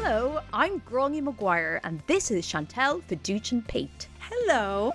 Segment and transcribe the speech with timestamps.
[0.00, 4.06] Hello, I'm Gráinne Maguire, and this is Chantal Fiduchin Pate.
[4.20, 4.94] Hello.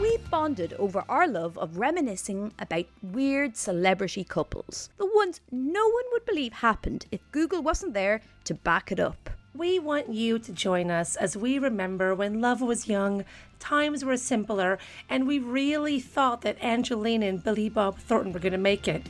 [0.00, 6.04] We bonded over our love of reminiscing about weird celebrity couples, the ones no one
[6.12, 9.28] would believe happened if Google wasn't there to back it up.
[9.54, 13.26] We want you to join us as we remember when love was young,
[13.58, 14.78] times were simpler,
[15.10, 19.02] and we really thought that Angelina and Billy Bob Thornton were going to make it.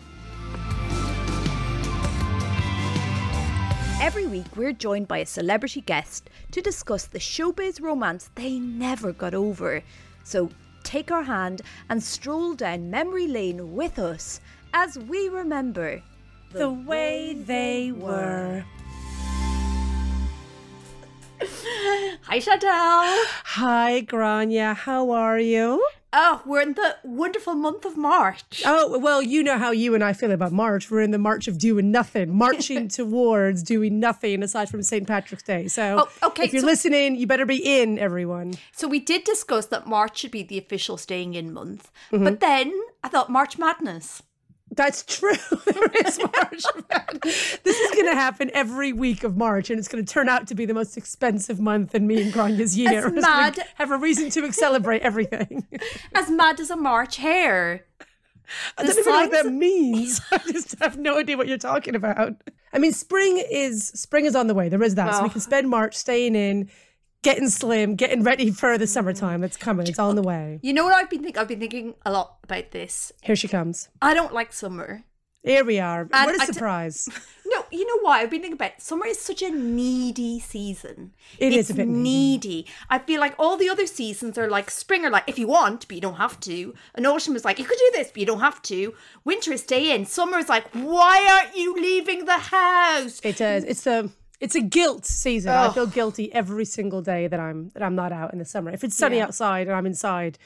[4.01, 9.13] Every week, we're joined by a celebrity guest to discuss the showbiz romance they never
[9.13, 9.83] got over.
[10.23, 10.51] So
[10.85, 14.41] take our hand and stroll down memory lane with us
[14.73, 16.01] as we remember
[16.53, 18.65] The way they were.
[21.43, 22.71] Hi, Chantal.
[22.71, 24.75] Hi, Gráinne.
[24.77, 25.85] How are you?
[26.11, 28.63] Oh, we're in the wonderful month of March.
[28.65, 30.91] Oh, well, you know how you and I feel about March.
[30.91, 35.07] We're in the march of doing nothing, marching towards doing nothing aside from St.
[35.07, 35.69] Patrick's Day.
[35.69, 38.55] So, Oh, okay, if you're so- listening, you better be in, everyone.
[38.73, 41.91] So we did discuss that March should be the official staying in month.
[42.11, 42.25] Mm-hmm.
[42.25, 42.73] But then
[43.05, 44.23] I thought March Madness.
[44.79, 45.33] That's true.
[45.67, 46.63] there is March.
[46.89, 47.59] Madness.
[47.65, 50.47] this is going to happen every week of March, and it's going to turn out
[50.47, 52.89] to be the most expensive month in me and Gráinne's year.
[52.99, 53.69] It's We're just gonna mad.
[53.75, 55.67] Have a reason to celebrate everything.
[56.15, 57.87] As mad as a March hare.
[58.79, 60.21] I don't even know what that means.
[60.31, 62.35] I just have no idea what you're talking about.
[62.73, 64.69] I mean, spring is spring is on the way.
[64.69, 66.71] There is that, so we can spend March staying in,
[67.23, 69.45] getting slim, getting ready for the summertime.
[69.45, 69.87] It's coming.
[69.87, 70.61] It's on the way.
[70.63, 71.41] You know what I've been thinking?
[71.41, 73.13] I've been thinking a lot about this.
[73.23, 73.89] Here she comes.
[74.01, 75.05] I don't like summer.
[75.45, 76.05] Here we are.
[76.05, 77.09] what a I t- surprise!
[77.51, 78.21] No, you know why?
[78.21, 78.83] I've been thinking about it.
[78.83, 81.15] summer is such a needy season.
[81.39, 82.49] It it's is a bit needy.
[82.49, 82.67] needy.
[82.91, 85.89] I feel like all the other seasons are like spring are like if you want,
[85.89, 86.75] but you don't have to.
[86.95, 88.93] And autumn is like you could do this, but you don't have to.
[89.25, 90.05] Winter is stay in.
[90.05, 93.19] Summer is like why aren't you leaving the house?
[93.25, 93.65] It does.
[93.65, 94.11] It's a
[94.41, 95.53] it's a guilt season.
[95.53, 98.71] I feel guilty every single day that I'm that I'm not out in the summer.
[98.71, 100.39] If it's sunny outside and I'm inside,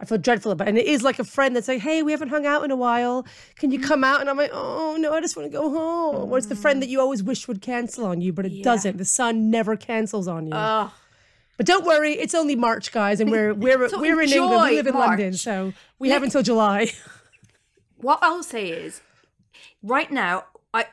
[0.00, 0.70] I feel dreadful about it.
[0.70, 2.76] And it is like a friend that's like, hey, we haven't hung out in a
[2.76, 3.26] while.
[3.56, 4.20] Can you come out?
[4.20, 6.30] And I'm like, oh no, I just want to go home.
[6.30, 8.96] Or it's the friend that you always wish would cancel on you, but it doesn't.
[8.98, 10.52] The sun never cancels on you.
[11.56, 14.70] But don't worry, it's only March, guys, and we're we're So we're in England.
[14.70, 16.90] We live in London, so we have until July.
[17.98, 19.00] What I'll say is,
[19.82, 20.84] right now, I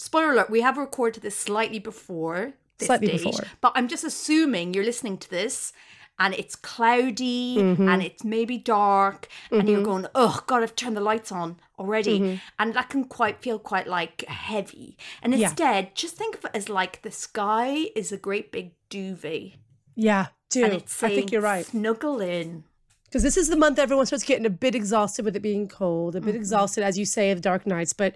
[0.00, 3.44] spoiler alert, we have recorded this slightly before this Slightly stage, before.
[3.60, 5.72] but I'm just assuming you're listening to this
[6.18, 7.88] and it's cloudy Mm-hmm.
[7.88, 12.18] and it's maybe dark and you're going, oh God, I've turned the lights on already,
[12.20, 12.36] Mm-hmm.
[12.58, 14.96] and that can quite feel quite like heavy.
[15.22, 15.48] And Yeah.
[15.48, 19.52] instead, just think of it as like the sky is a great big duvet,
[19.94, 20.64] yeah, do.
[20.64, 21.64] and it's I think you're right.
[21.66, 22.64] Snuggle in.
[23.04, 26.16] because this is the month everyone starts getting a bit exhausted with it being cold,
[26.16, 26.36] a bit Mm-hmm.
[26.36, 27.92] exhausted, as you say, of dark nights.
[27.92, 28.14] But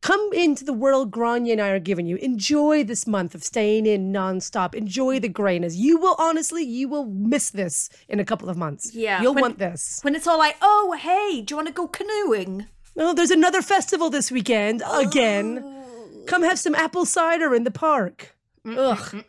[0.00, 2.16] come into the world Gráinne and I are giving you.
[2.16, 4.74] Enjoy this month of staying in nonstop.
[4.74, 5.76] Enjoy the grayness.
[5.76, 8.94] You will honestly, you will miss this in a couple of months.
[8.94, 10.00] Yeah, you'll when- want this.
[10.02, 12.66] When it's all like, oh, hey, do you want to go canoeing?
[12.96, 15.60] Oh, there's another festival this weekend again.
[15.62, 16.24] Oh.
[16.26, 18.34] Come have some apple cider in the park.
[18.66, 19.24] Ugh,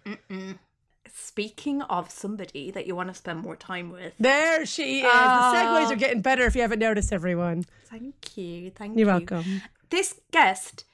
[1.14, 5.06] Speaking of somebody that you want to spend more time with, there she is.
[5.12, 5.52] Ah.
[5.54, 7.66] The segues are getting better if you haven't noticed, everyone.
[7.86, 9.14] thank you, thank You're you.
[9.14, 9.62] welcome.
[9.92, 10.86] This guest,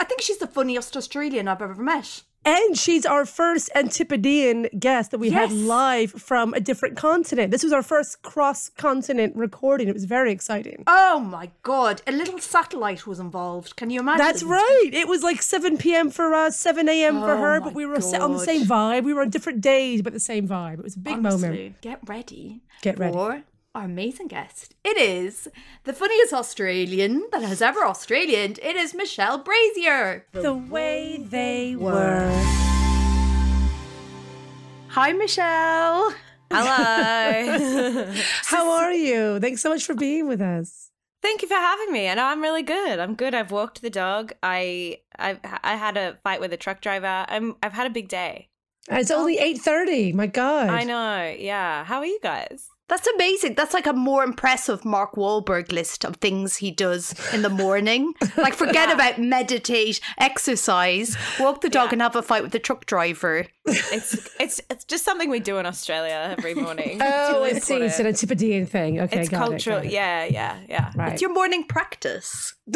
[0.00, 2.22] I think she's the funniest Australian I've ever met.
[2.42, 7.50] And she's our first Antipodean guest that we had live from a different continent.
[7.50, 9.88] This was our first cross continent recording.
[9.88, 10.84] It was very exciting.
[10.86, 13.76] Oh my god, a little satellite was involved.
[13.76, 14.24] Can you imagine?
[14.24, 14.90] That's right.
[14.90, 16.08] It was like 7 p.m.
[16.08, 17.20] for us, 7 a.m.
[17.20, 19.04] for Oh her, but we were set on the same vibe.
[19.04, 20.78] We were on different days, but the same vibe.
[20.78, 21.82] It was a big moment.
[21.82, 22.62] Get ready.
[22.80, 23.12] Get ready.
[23.12, 23.42] For
[23.74, 24.74] our amazing guest.
[24.84, 25.48] It is
[25.84, 28.58] the funniest Australian that has ever Australianed.
[28.62, 30.22] It is Michelle Brasier.
[30.32, 32.30] The way they were.
[34.88, 36.12] Hi, Michelle.
[36.50, 38.12] Hello.
[38.44, 39.38] How are you?
[39.38, 40.90] Thanks so much for being with us.
[41.22, 42.06] Thank you for having me.
[42.06, 42.98] And I'm really good.
[42.98, 43.34] I'm good.
[43.34, 44.32] I've walked the dog.
[44.42, 47.24] I I I had a fight with a truck driver.
[47.28, 48.48] I'm I've had a big day.
[48.88, 50.14] It's only 8.30.
[50.14, 50.70] My God.
[50.70, 51.36] I know.
[51.38, 51.84] Yeah.
[51.84, 52.66] How are you guys?
[52.90, 53.54] That's amazing.
[53.54, 58.12] That's like a more impressive Mark Wahlberg list of things he does in the morning.
[58.36, 61.92] Like, forget about meditate, exercise, walk the dog, Yeah.
[61.94, 63.46] and have a fight with the truck driver.
[63.70, 67.00] It's it's it's just something we do in Australia every morning.
[67.02, 67.76] Oh, I It's see.
[67.76, 69.00] It's an Antipodean thing.
[69.00, 69.76] Okay, It's got it, cultural.
[69.78, 69.92] got it.
[69.92, 70.92] Yeah, yeah, yeah.
[70.96, 71.12] Right.
[71.12, 72.54] It's your morning practice.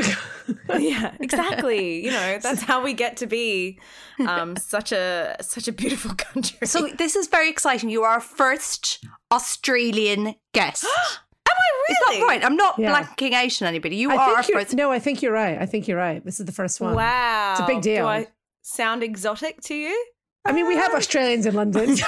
[0.78, 2.04] yeah, exactly.
[2.04, 3.78] You know, that's how we get to be
[4.26, 6.66] um, such a such a beautiful country.
[6.66, 7.90] So, this is very exciting.
[7.90, 10.84] You are our first Australian guest.
[11.48, 12.20] am I Is really?
[12.20, 12.44] that right?
[12.44, 12.94] I'm not Yeah.
[13.02, 13.96] blanking out on anybody.
[13.96, 14.74] You I are think you're, first.
[14.74, 15.58] no, I think you're right.
[15.60, 16.24] I think you're right.
[16.24, 16.94] This is the first one.
[16.94, 18.04] Wow, It's a big deal.
[18.04, 18.26] Do I
[18.62, 20.06] sound exotic to you?
[20.46, 21.96] I mean, we have uh, Australians in London.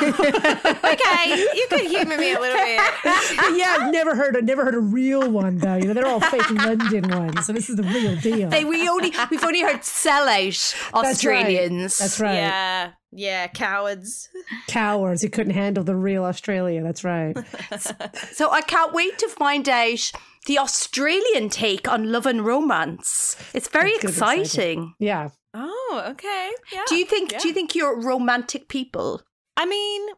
[0.86, 2.80] Okay, you could humour me a little bit.
[3.56, 4.36] yeah, I've never heard.
[4.36, 5.76] I've never heard a real one though.
[5.76, 8.50] You know, they're all fake London ones, so this is the real deal.
[8.50, 10.74] Hey, we only we've only heard sellout.
[10.94, 11.98] Australians.
[11.98, 12.34] That's right.
[12.34, 14.28] Yeah, yeah, cowards.
[14.68, 16.82] Cowards who couldn't handle the real Australia.
[16.82, 17.36] That's right.
[18.32, 20.12] So I can't wait to find out
[20.46, 23.36] the Australian take on love and romance.
[23.54, 24.42] It's very It's gonna be exciting.
[24.44, 24.94] exciting.
[24.98, 25.28] Yeah.
[25.58, 26.50] Oh, okay.
[26.70, 26.82] Yeah.
[26.86, 27.38] Do you think yeah.
[27.38, 29.22] do you think you're romantic people?
[29.56, 30.08] I mean,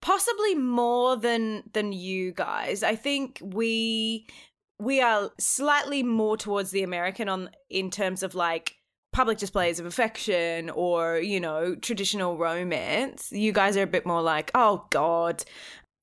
[0.00, 2.82] possibly more than than you guys.
[2.82, 4.26] I think we
[4.78, 8.76] we are slightly more towards the American on in terms of like
[9.12, 13.30] public displays of affection or you know traditional romance.
[13.30, 15.44] You guys are a bit more like, oh god.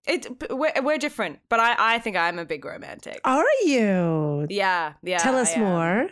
[0.10, 3.20] It, we're, we're different, but I, I think I'm a big romantic.
[3.26, 4.48] Are you?
[4.50, 5.18] Yeah, yeah.
[5.18, 6.08] Tell us more.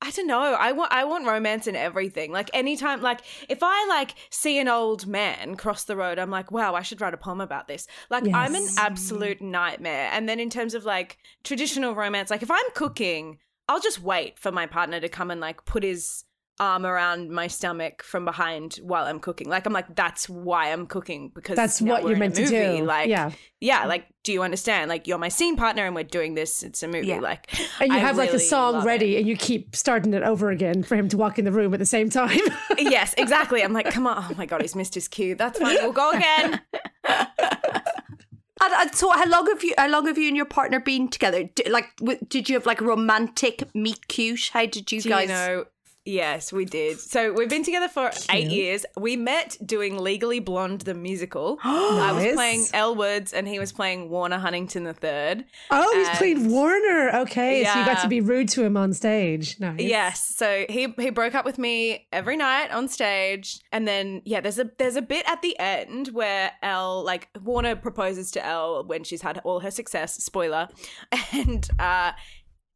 [0.00, 0.40] I don't know.
[0.40, 2.30] I want I want romance in everything.
[2.30, 6.52] Like anytime like if I like see an old man cross the road, I'm like,
[6.52, 7.88] wow, I should write a poem about this.
[8.08, 10.08] Like I'm an absolute nightmare.
[10.12, 14.38] And then in terms of like traditional romance, like if I'm cooking, I'll just wait
[14.38, 16.24] for my partner to come and like put his
[16.60, 19.48] arm around my stomach from behind while I'm cooking.
[19.48, 22.84] Like I'm like, that's why I'm cooking because That's what you're meant to do.
[22.84, 23.30] Like Yeah.
[23.60, 24.88] yeah, like do you understand?
[24.88, 26.62] Like you're my scene partner and we're doing this.
[26.62, 27.06] It's a movie.
[27.06, 27.20] Yeah.
[27.20, 27.48] Like
[27.80, 29.20] And you I have like a song ready, it.
[29.20, 31.78] and you keep starting it over again for him to walk in the room at
[31.78, 32.38] the same time.
[32.78, 33.62] yes, exactly.
[33.62, 34.24] I'm like, come on.
[34.30, 35.34] Oh my god, he's missed his cue.
[35.34, 35.76] That's fine.
[35.80, 36.60] We'll go again.
[38.60, 41.06] And, and so how long have you how long have you and your partner been
[41.08, 41.44] together?
[41.44, 44.50] D- like w- did you have like romantic meet cute?
[44.52, 45.64] How did you Do guys you know?
[46.08, 46.98] Yes, we did.
[46.98, 48.86] So we've been together for eight years.
[48.96, 51.58] We met doing Legally Blonde the musical.
[51.64, 55.44] I was playing Elle Woods and he was playing Warner Huntington III.
[55.70, 57.10] oh, he's played Warner.
[57.22, 59.60] Okay, so you got to be rude to him on stage.
[59.60, 59.80] Nice.
[59.80, 60.24] Yes.
[60.24, 64.58] So he he broke up with me every night on stage, and then yeah, there's
[64.58, 69.04] a there's a bit at the end where Elle like Warner proposes to Elle when
[69.04, 70.14] she's had all her success.
[70.24, 70.68] Spoiler,
[71.32, 72.12] and uh.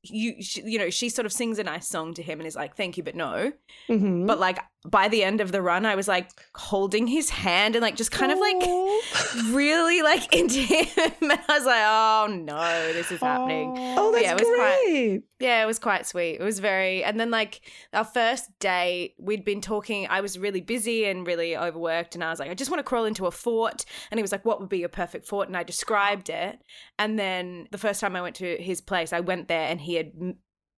[0.05, 2.57] You she, you know she sort of sings a nice song to him and is
[2.57, 3.53] like thank you but no
[3.89, 4.27] Mhm.
[4.27, 7.82] but like by the end of the run I was like holding his hand and
[7.82, 8.56] like just kind of like
[9.52, 10.88] really like into him
[11.20, 14.56] and I was like oh no this is happening Oh, But that's yeah, it was
[14.56, 15.23] quite- great.
[15.40, 16.37] yeah, it was quite sweet.
[16.40, 17.61] It was very, and then like
[17.93, 20.06] our first day, we'd been talking.
[20.08, 22.84] I was really busy and really overworked, and I was like, I just want to
[22.84, 23.84] crawl into a fort.
[24.11, 25.49] And he was like, What would be your perfect fort?
[25.49, 26.58] And I described it.
[26.99, 29.94] And then the first time I went to his place, I went there, and he
[29.94, 30.12] had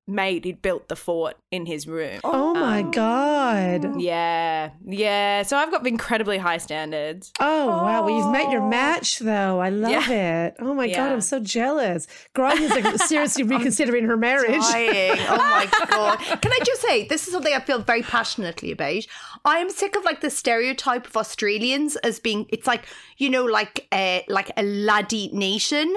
[0.08, 2.20] made, he'd built the fort in his room.
[2.24, 4.02] Oh my Um, god.
[4.02, 5.44] Yeah, yeah.
[5.44, 7.32] So I've got incredibly high standards.
[7.40, 8.06] Oh, wow.
[8.06, 9.60] Well, you've met your match, though.
[9.60, 10.56] I love it.
[10.60, 12.08] Oh my God, I'm so jealous.
[12.36, 14.62] Gráinne's like seriously reconsidering her marriage.
[14.62, 15.20] Dying.
[15.30, 16.18] Oh my god!
[16.42, 19.04] Can I just say this is something I feel very passionately about.
[19.46, 22.86] I am sick of like the stereotype of Australians as being it's like
[23.18, 25.94] you know like a like a laddie nation.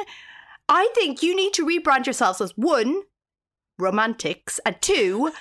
[0.69, 3.03] I think you need to rebrand yourselves as one
[3.79, 5.33] romantics and two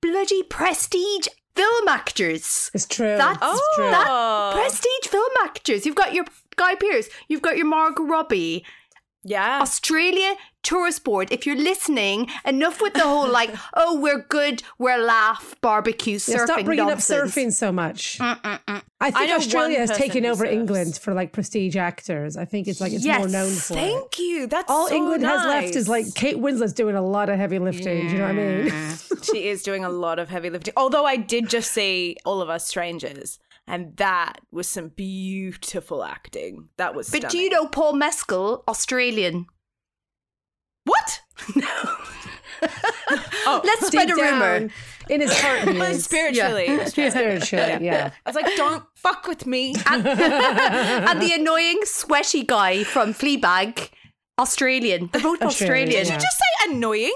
[0.00, 2.70] bloody prestige film actors.
[2.74, 3.16] It's true.
[3.16, 3.60] That's Oh.
[3.76, 3.90] true.
[3.90, 5.86] That prestige film actors.
[5.86, 6.24] You've got your
[6.56, 7.08] Guy Pearce.
[7.28, 8.64] You've got your Margot Robbie.
[9.26, 9.60] Yeah.
[9.60, 11.30] Australia tourist board.
[11.30, 16.34] If you're listening, enough with the whole like, oh, we're good, we're laugh, barbecue, surfing.
[16.34, 17.10] Yeah, stop bringing nonsense.
[17.10, 18.18] up surfing so much.
[18.20, 18.58] I
[19.00, 20.52] I think know Australia has taken over surfs.
[20.52, 22.36] England for like prestige actors.
[22.36, 23.76] I think it's like it's more known for it.
[23.76, 24.46] Thank you.
[24.46, 27.58] That's All so England has left is like Kate Winslet's doing a lot of heavy
[27.58, 28.08] lifting.
[28.08, 28.72] Do you know what I mean?
[29.22, 30.74] she is doing a lot of heavy lifting.
[30.76, 36.68] Although I did just see All of Us Strangers, and that was some beautiful acting.
[36.78, 37.10] That was.
[37.10, 39.46] But do you know Paul Mescal, Australian?
[40.84, 41.20] what?
[41.56, 41.66] No.
[43.46, 44.68] oh, Let's spread a rumor.
[45.10, 45.68] in his heart.
[45.68, 46.04] He is.
[46.04, 46.86] spiritually.
[46.86, 48.12] Spiritually, yeah.
[48.24, 49.74] I was like, don't fuck with me.
[49.86, 53.90] and the annoying sweaty guy from Fleabag,
[54.38, 55.10] Australian.
[55.12, 55.90] They're both Australian, Australian.
[55.90, 56.04] yeah.
[56.04, 57.14] Did you just say annoying?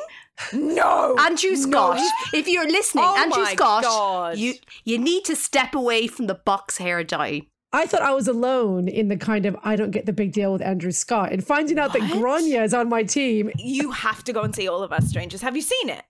[0.52, 1.16] No.
[1.18, 2.00] Andrew Scott,
[2.32, 4.38] if you're listening, Oh Andrew Scott, God.
[4.38, 4.54] you
[4.84, 7.42] you need to step away from the box hair dye.
[7.72, 10.52] I thought I was alone in the kind of I don't get the big deal
[10.52, 13.50] with Andrew Scott and finding out that Gráinne is on my team.
[13.56, 15.40] You have to go and see All of Us Strangers.
[15.42, 16.02] Have you seen it?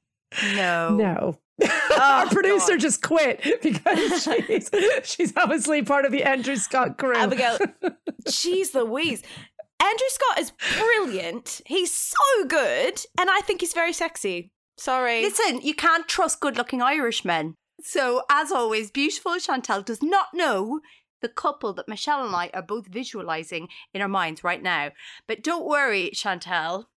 [0.55, 0.97] No.
[0.97, 1.39] No.
[1.93, 4.71] Oh, Our producer just quit because she's
[5.03, 7.15] she's obviously part of the Andrew Scott crew.
[7.15, 7.59] Abigail,
[8.27, 9.23] jeez Louise.
[9.83, 11.61] Andrew Scott is brilliant.
[11.67, 13.01] He's so good.
[13.19, 14.53] And I think he's very sexy.
[14.77, 15.23] Sorry.
[15.23, 17.55] Listen, you can't trust good looking Irishmen.
[17.83, 20.81] So, as always, beautiful Chantal does not know
[21.23, 24.91] the couple that Michelle and I are both visualizing in our minds right now.
[25.27, 26.89] But don't worry, Chantal.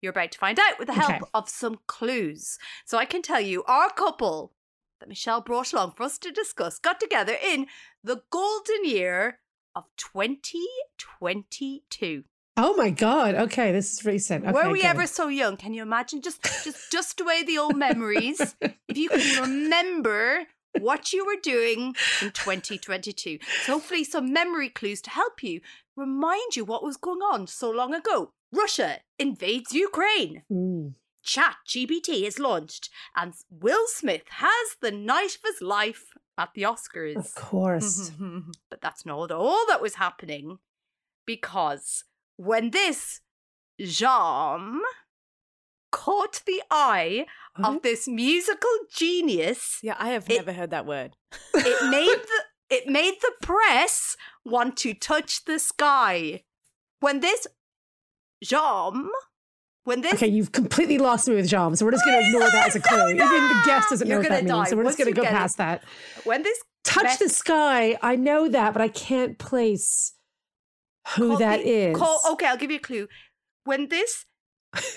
[0.00, 1.20] You're about to find out with the help Okay.
[1.34, 2.58] of some clues.
[2.84, 4.52] So I can tell you, our couple
[5.00, 7.66] that Michelle brought along for us to discuss got together in
[8.02, 9.38] the golden year
[9.74, 12.24] of 2022.
[12.56, 13.36] Oh my god.
[13.36, 14.44] Okay, this is recent.
[14.44, 14.88] Okay, Were we good.
[14.88, 15.56] ever so young?
[15.56, 16.20] Can you imagine?
[16.20, 18.56] Just just dust away the old memories.
[18.60, 20.46] if you can remember
[20.80, 23.38] what you were doing in 2022.
[23.64, 25.60] So hopefully some memory clues to help you
[25.96, 28.32] remind you what was going on so long ago.
[28.52, 30.42] Russia invades Ukraine.
[30.50, 30.94] Mm.
[31.22, 36.06] Chat GBT is launched, and Will Smith has the night of his life
[36.38, 37.16] at the Oscars.
[37.16, 38.12] Of course.
[38.70, 40.58] But that's not all that was happening
[41.26, 42.04] because
[42.36, 43.20] when this
[43.80, 44.80] Jean
[45.90, 47.26] caught the eye
[47.56, 47.62] Huh?
[47.62, 47.78] of mm-hmm.
[47.82, 51.16] this musical genius, yeah, I have It- never heard that word.
[51.54, 52.40] it made the
[52.76, 56.44] it made the press want to touch the sky.
[57.00, 57.46] When this
[58.44, 59.08] Jean,
[59.88, 62.50] when this Okay, you've completely lost me with Jam, so we're just going to ignore
[62.50, 63.08] that as a clue.
[63.08, 65.04] Even the guest doesn't You're know what that gonna means, die so we're once just
[65.04, 65.36] going to go get it.
[65.36, 65.82] past that.
[66.24, 67.98] when this Touch the sky.
[68.02, 70.14] I know that, but I can't place
[71.16, 71.96] who call that is.
[71.96, 73.08] call- okay, I'll give you a clue.
[73.64, 74.24] When this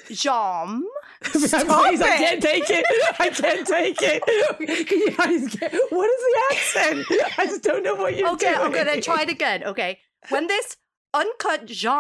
[0.10, 0.84] Jean
[1.24, 2.86] Please, I can't take it.
[3.20, 4.88] I can't take it.
[4.88, 7.06] Can you guys get, what is the accent?
[7.38, 8.60] I just don't know what you're Okay, doing.
[8.66, 9.64] I'm gonna try it again.
[9.64, 10.00] Okay.
[10.30, 10.78] When this
[11.14, 11.92] uncut jam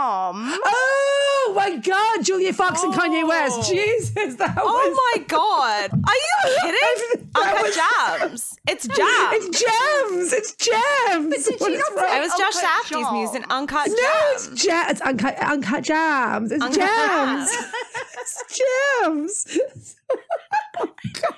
[0.63, 1.10] Oh
[1.53, 3.27] my God, Julia Fox and Kanye Oh.
[3.27, 3.69] West.
[3.69, 4.97] Jesus, that oh was.
[4.97, 5.91] Oh my god.
[5.91, 7.29] Are you kidding?
[7.33, 8.57] That Uncut was- Jams.
[8.67, 9.33] It's Jams.
[9.33, 10.33] It's gems.
[10.33, 11.45] It's gems.
[11.45, 13.13] did she not say- it was Josh Uncut Safdie's Jam.
[13.13, 13.99] music, Uncut jams.
[13.99, 14.47] No, Jams.
[14.53, 14.85] it's jam.
[14.89, 16.51] It's uncut, uncut jams.
[16.51, 17.49] It's Uncut jams.
[17.51, 17.73] Jams.
[18.17, 18.43] it's
[19.57, 19.95] jams.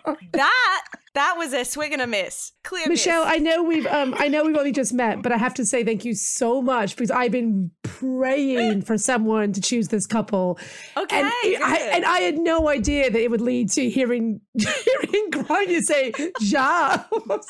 [0.06, 2.52] Oh, that that was a swing and a miss.
[2.64, 3.34] Clear Michelle, miss.
[3.34, 5.84] I know we've um I know we've only just met, but I have to say
[5.84, 10.58] thank you so much because I've been praying for someone to choose this couple.
[10.98, 11.32] Okay, And,
[11.64, 16.12] I, and I had no idea that it would lead to hearing hearing Gráinne say
[16.42, 17.46] jams.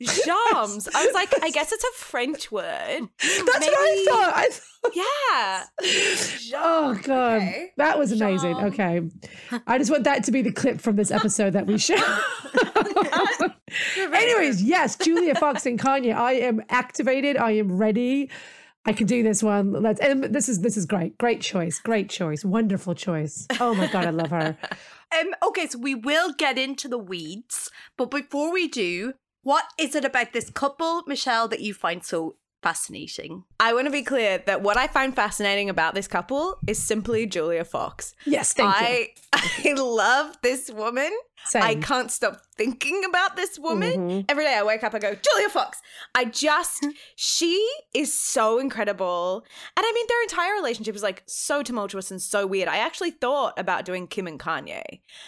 [0.00, 0.88] Jams.
[0.94, 2.64] I was like, I guess it's a French word.
[3.20, 4.32] That's what I thought.
[4.34, 5.64] I thought Yeah.
[6.56, 7.72] Oh god, okay.
[7.78, 8.56] that was amazing.
[8.56, 9.00] Okay,
[9.66, 11.98] I just want that to be the clip from this episode that we share.
[13.96, 16.14] Anyways, yes, Julia Fox and Kanye.
[16.14, 17.36] I am activated.
[17.36, 18.30] I am ready.
[18.86, 19.72] I can do this one.
[19.72, 20.00] Let's.
[20.00, 21.16] And this is this is great.
[21.18, 21.78] Great choice.
[21.78, 22.44] Great choice.
[22.44, 23.46] Wonderful choice.
[23.60, 24.56] Oh my god, I love her.
[25.20, 29.94] Um, okay, so we will get into the weeds, but before we do, what is
[29.94, 32.34] it about this couple, Michelle, that you find so
[32.64, 33.44] fascinating?
[33.60, 37.26] I want to be clear that what I find fascinating about this couple is simply
[37.26, 38.14] Julia Fox.
[38.26, 38.86] Yes, thank you.
[38.86, 39.08] I
[39.68, 41.10] I love this woman.
[41.46, 41.62] Same.
[41.62, 43.92] I can't stop thinking about this woman.
[44.08, 44.24] Mhm.
[44.30, 45.78] Every day I wake up, I go, Julia Fox.
[46.14, 49.44] I just, she is so incredible.
[49.76, 52.66] And I mean, their entire relationship is like so tumultuous and so weird.
[52.68, 54.82] I actually thought about doing Kim and Kanye.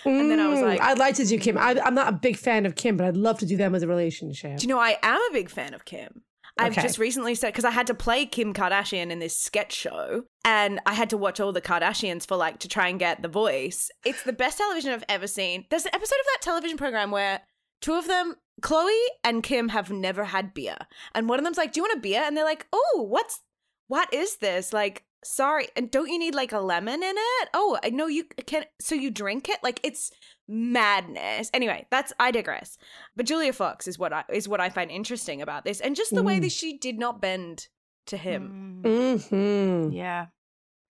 [0.07, 1.59] And then I was Mm, like- I'd like to do Kim.
[1.59, 3.83] I, I'm not a big fan of Kim, but I'd love to do them as
[3.83, 4.57] a relationship.
[4.57, 6.23] Do you know, I am a big fan of Kim.
[6.59, 6.83] I've Okay.
[6.83, 10.81] just recently said because I had to play Kim Kardashian in this sketch show, and
[10.87, 13.91] I had to watch all the Kardashians for like to try and get the voice.
[14.05, 15.67] It's the best television I've ever seen.
[15.71, 17.43] There's an episode of that television program where
[17.83, 20.77] two of them, Khloé and Kim, have never had beer,
[21.15, 23.43] and one of them's like, "Do you want a beer?" And they're like, "Oh, what's
[23.89, 27.49] what is this?" Like, sorry, and don't you need like a lemon in it?
[27.55, 29.59] Oh, I know you can't So you drink it?
[29.63, 30.11] Like it's
[30.49, 31.51] madness.
[31.55, 32.79] Anyway, that's I digress.
[33.17, 36.15] But Julia Fox is what I is what I find interesting about this, and just
[36.15, 36.43] the way Mm.
[36.43, 37.69] that she did not bend
[38.07, 38.83] to him.
[38.85, 40.27] hmm Yeah.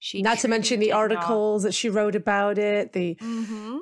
[0.03, 0.99] She Not to mention the did not.
[0.99, 3.79] articles that she wrote about it, the Mm-hmm.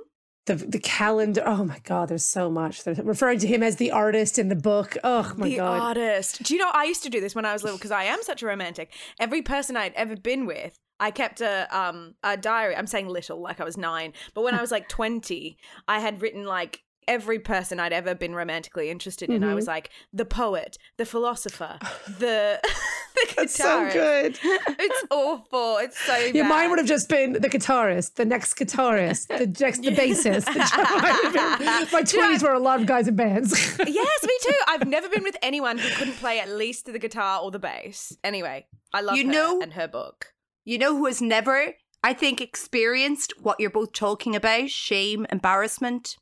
[0.49, 1.43] The the calendar.
[1.47, 2.83] Oh my god, there's so much.
[2.83, 4.97] They're referring to him as the artist in the book.
[5.05, 5.97] Oh my the god.
[5.97, 6.43] The artist.
[6.43, 8.23] Do you know I used to do this when I was little because I am
[8.23, 8.93] such a romantic.
[9.21, 12.75] Every person I'd ever been with, I kept a um a diary.
[12.77, 16.21] I'm saying little, like I was nine, but when I was like twenty, I had
[16.21, 19.43] written like every person I'd ever been romantically interested in.
[19.43, 19.73] I was mm-hmm.
[19.73, 22.61] like the poet, the philosopher, the
[23.15, 24.39] the That's so good.
[24.81, 25.79] It's awful.
[25.79, 26.49] It's so Yeah, bad.
[26.49, 30.45] mine would have just been the guitarist, the next guitarist, the next the bassist.
[30.45, 31.89] The.
[31.93, 33.53] My twenties were a lot of guys in bands.
[33.87, 34.59] Yes, me too.
[34.69, 38.17] I've never been with anyone who couldn't play at least the guitar or the bass.
[38.23, 40.35] Anyway, I love You her know- and her book.
[40.65, 41.73] You know who has never,
[42.05, 46.17] I think, experienced what you're both talking about shame, embarrassment?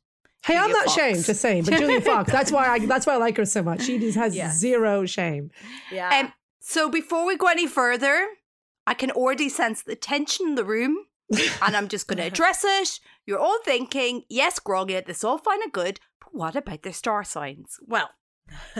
[0.45, 0.97] Hey, I'm not Fox.
[0.97, 1.63] ashamed, just saying.
[1.63, 3.83] But Julia Fox, that's why I that's why I like her so much.
[3.83, 4.51] She just has Yeah.
[4.51, 5.51] zero shame.
[5.91, 6.09] Yeah.
[6.19, 8.27] Um, so before we go any further,
[8.85, 10.97] I can already sense the tension in the room.
[11.61, 12.99] and I'm just going to address it.
[13.25, 17.23] You're all thinking, yes, Groggy, this all fine and good, but what about their star
[17.25, 17.77] signs?
[17.85, 18.11] Well,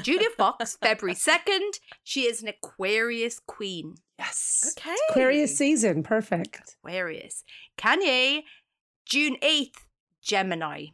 [0.02, 3.96] Julia Fox, February 2nd, she is an Aquarius queen.
[4.18, 4.74] Yes.
[4.78, 4.96] okay.
[5.10, 6.78] Aquarius season, perfect.
[6.86, 7.44] Aquarius.
[7.78, 8.44] Kanye,
[9.06, 9.84] June 8th,
[10.22, 10.86] Gemini.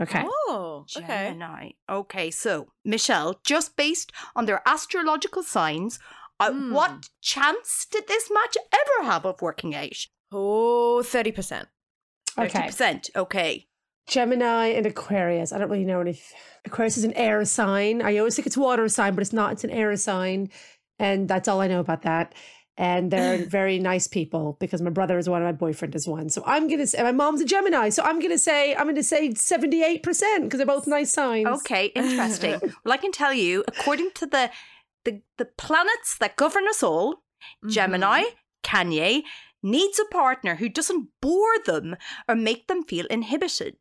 [0.00, 0.22] Okay.
[0.26, 1.28] Oh, okay.
[1.30, 1.70] Gemini.
[1.88, 5.98] Okay, so Michelle, just based on their astrological signs,
[6.38, 6.72] uh, Hmm.
[6.72, 9.96] what chance did this match ever have of working out?
[10.30, 11.66] Oh, 30%.
[12.38, 12.68] Okay.
[12.68, 13.10] 30%.
[13.16, 13.66] Okay.
[14.06, 15.52] Gemini and Aquarius.
[15.52, 16.20] I don't really know any.
[16.64, 18.02] Aquarius is an air sign.
[18.02, 19.52] I always think it's water sign, but it's not.
[19.52, 20.50] It's an air sign,
[20.98, 22.34] and that's all I know about that.
[22.78, 26.28] And they're very nice people because my brother is one and my boyfriend is one.
[26.28, 27.88] So I'm gonna say my mom's a Gemini.
[27.88, 31.46] So I'm gonna say I'm gonna say seventy eight percent because they're both nice signs.
[31.46, 32.60] Okay, interesting.
[32.84, 34.50] well, I can tell you, according to the
[35.04, 37.22] the, the planets that govern us all,
[37.68, 38.24] Gemini,
[38.64, 39.22] Kanye,
[39.62, 41.96] needs a partner who doesn't bore them
[42.28, 43.76] or make them feel inhibited.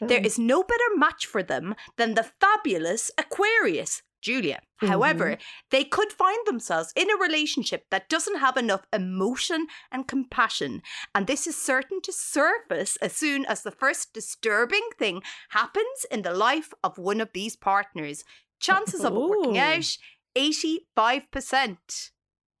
[0.00, 0.26] There Mm.
[0.26, 4.60] is no better match for them than the fabulous Aquarius, Julia.
[4.76, 5.42] However, mm-hmm.
[5.70, 10.82] they could find themselves in a relationship that doesn't have enough emotion and compassion,
[11.14, 16.22] and this is certain to surface as soon as the first disturbing thing happens in
[16.22, 18.24] the life of one of these partners.
[18.58, 19.98] Chances of it working out
[20.36, 22.10] 85%.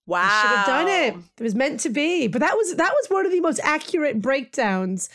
[0.06, 0.20] Wow.
[0.20, 1.14] I should have done it.
[1.38, 2.26] It was meant to be.
[2.26, 5.08] But that was that was one of the most accurate breakdowns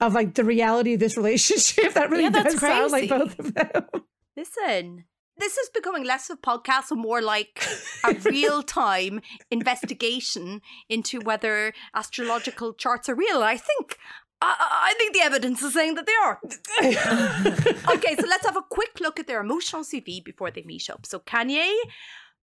[0.00, 1.94] of like the reality of this relationship.
[1.94, 3.86] That really Yeah, does sound like both of them.
[4.36, 5.04] Listen,
[5.38, 7.64] this is becoming less of a podcast and more like
[8.04, 9.20] a real time
[9.50, 13.42] investigation into whether astrological charts are real.
[13.42, 13.98] I think.
[14.44, 16.40] I, think the evidence is saying that they are.
[17.94, 21.06] okay, so let's have a quick look at their emotional CV before they meet up.
[21.06, 21.72] So Kanye,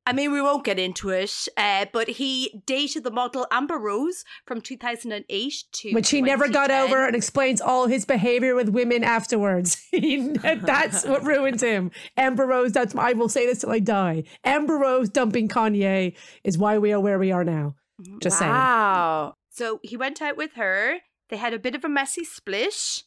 [0.10, 4.26] I mean, we won't get into it, uh, but he dated the model Amber Rose
[4.44, 9.04] from 2008 to Which he never got over and explains all his behavior with women
[9.04, 9.78] afterwards.
[9.92, 10.30] He-
[10.62, 11.92] that's what ruined him.
[12.18, 14.24] Amber Rose, that's I will say this till I die.
[14.44, 17.76] Amber Rose dumping Kanye is why we are where we are now.
[18.20, 18.52] Just saying.
[18.52, 19.36] Wow.
[19.52, 21.00] So he went out with her.
[21.30, 23.04] They had a bit of a messy split.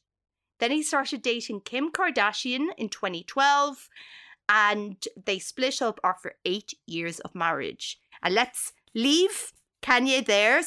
[0.60, 3.88] Then he started dating Kim Kardashian in 2012,
[4.48, 7.98] and they split up after eight years of marriage.
[8.22, 9.52] And let's leave
[9.82, 10.60] Kanye there,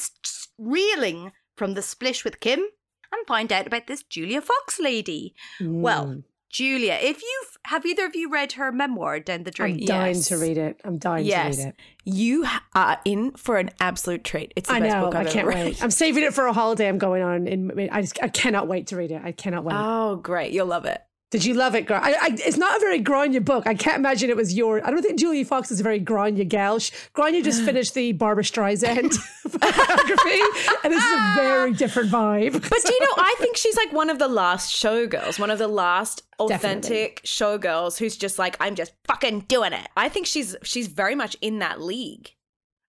[0.58, 5.36] reeling from the split with Kim, and find out about this Julia Fox lady.
[5.62, 6.24] Well, Mm.
[6.50, 9.80] Julia, if you've have either of you read her memoir, Down the Drain?
[9.82, 10.28] I'm dying yes.
[10.30, 10.80] to read it.
[10.86, 11.58] I'm dying Yes.
[11.58, 11.76] to read it.
[12.06, 14.54] You are in for an absolute treat.
[14.56, 15.06] It's the I best know.
[15.06, 15.66] book I I've can't ever read.
[15.66, 15.84] wait.
[15.84, 17.48] I'm saving it for a holiday I'm going on.
[17.48, 19.22] In I just I cannot wait to read it.
[19.24, 19.76] I cannot wait.
[19.78, 20.54] Oh, great.
[20.54, 21.02] You'll love it.
[21.32, 22.00] Did you love it, girl?
[22.02, 23.66] I, I, it's not a very Gráinne book.
[23.66, 24.86] I can't imagine it was your.
[24.86, 26.80] I don't think Julie Fox is a very Gráinne gal.
[26.80, 29.12] Sh- Gráinne just finished the Barbara Streisand
[29.60, 30.40] biography,
[30.84, 32.54] and this is a very different vibe.
[32.54, 35.58] But do you know, I think she's like one of the last showgirls, one of
[35.58, 36.56] the last Definitely.
[36.56, 39.88] authentic showgirls who's just like, I'm just fucking doing it.
[39.98, 42.30] I think she's she's very much in that league.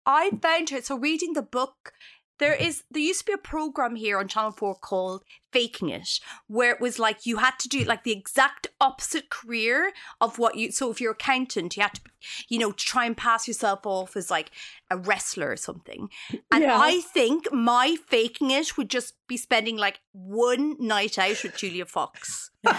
[0.05, 0.81] I found her.
[0.81, 1.93] So reading the book,
[2.37, 5.23] there is there used to be a program here on Channel Four called
[5.55, 9.93] Faking It, where it was like you had to do like the exact opposite career
[10.19, 10.71] of what you.
[10.73, 12.01] So if you're accountant, you had to,
[12.49, 14.51] you know, try and pass yourself off as like
[14.91, 16.09] a wrestler or something.
[16.51, 16.77] And Yeah.
[16.77, 21.85] I think my faking it would just be spending like one night out with Julia
[21.85, 22.51] Fox.
[22.65, 22.75] and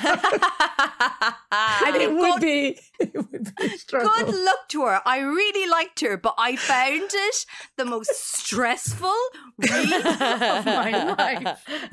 [1.97, 3.71] it would be, it would be.
[3.89, 5.01] Good luck to her.
[5.07, 9.15] I really liked her, but I found it the most stressful
[9.59, 11.65] read of my life.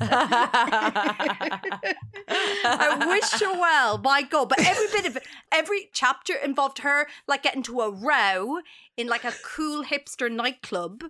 [2.28, 4.48] I wish her well, my God.
[4.48, 8.58] But every bit of it, every chapter involved her like getting to a row
[8.96, 11.04] in like a cool hipster nightclub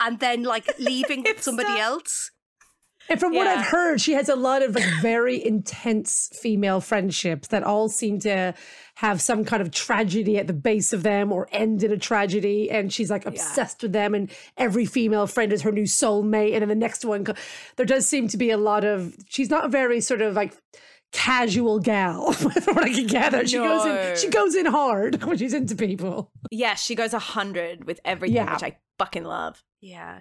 [0.00, 2.30] and then like leaving with somebody else.
[3.08, 7.48] And from what I've heard, she has a lot of like very intense female friendships
[7.48, 8.54] that all seem to
[8.96, 12.70] have some kind of tragedy at the base of them or end in a tragedy.
[12.70, 14.14] And she's like obsessed with them.
[14.14, 16.52] And every female friend is her new soulmate.
[16.52, 17.26] And then the next one,
[17.76, 20.54] there does seem to be a lot of, she's not a very sort of like
[21.12, 23.46] casual gal from what I can gather.
[23.46, 26.30] She goes in she goes in hard when she's into people.
[26.50, 28.52] Yeah, she goes a hundred with everything, Yeah.
[28.54, 29.62] which I fucking love.
[29.80, 30.20] Yeah.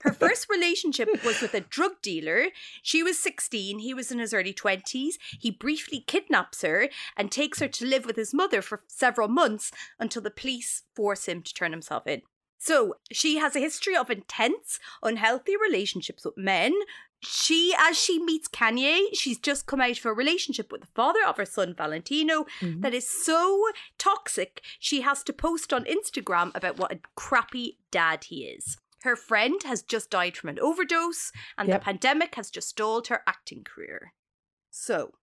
[0.00, 2.46] Her first relationship was with a drug dealer.
[2.82, 5.14] She was 16, he was in his early 20s.
[5.38, 9.70] He briefly kidnaps her and takes her to live with his mother for several months
[9.98, 12.22] until the police force him to turn himself in.
[12.62, 16.74] So, she has a history of intense, unhealthy relationships with men.
[17.22, 21.20] She, as she meets Kanye, she's just come out of a relationship with the father
[21.26, 22.82] of her son, Valentino, mm-hmm.
[22.82, 28.24] that is so toxic, she has to post on Instagram about what a crappy dad
[28.24, 28.76] he is.
[29.02, 31.80] Her friend has just died from an overdose, and Yep.
[31.80, 34.12] the pandemic has just stalled her acting career.
[34.70, 35.14] So,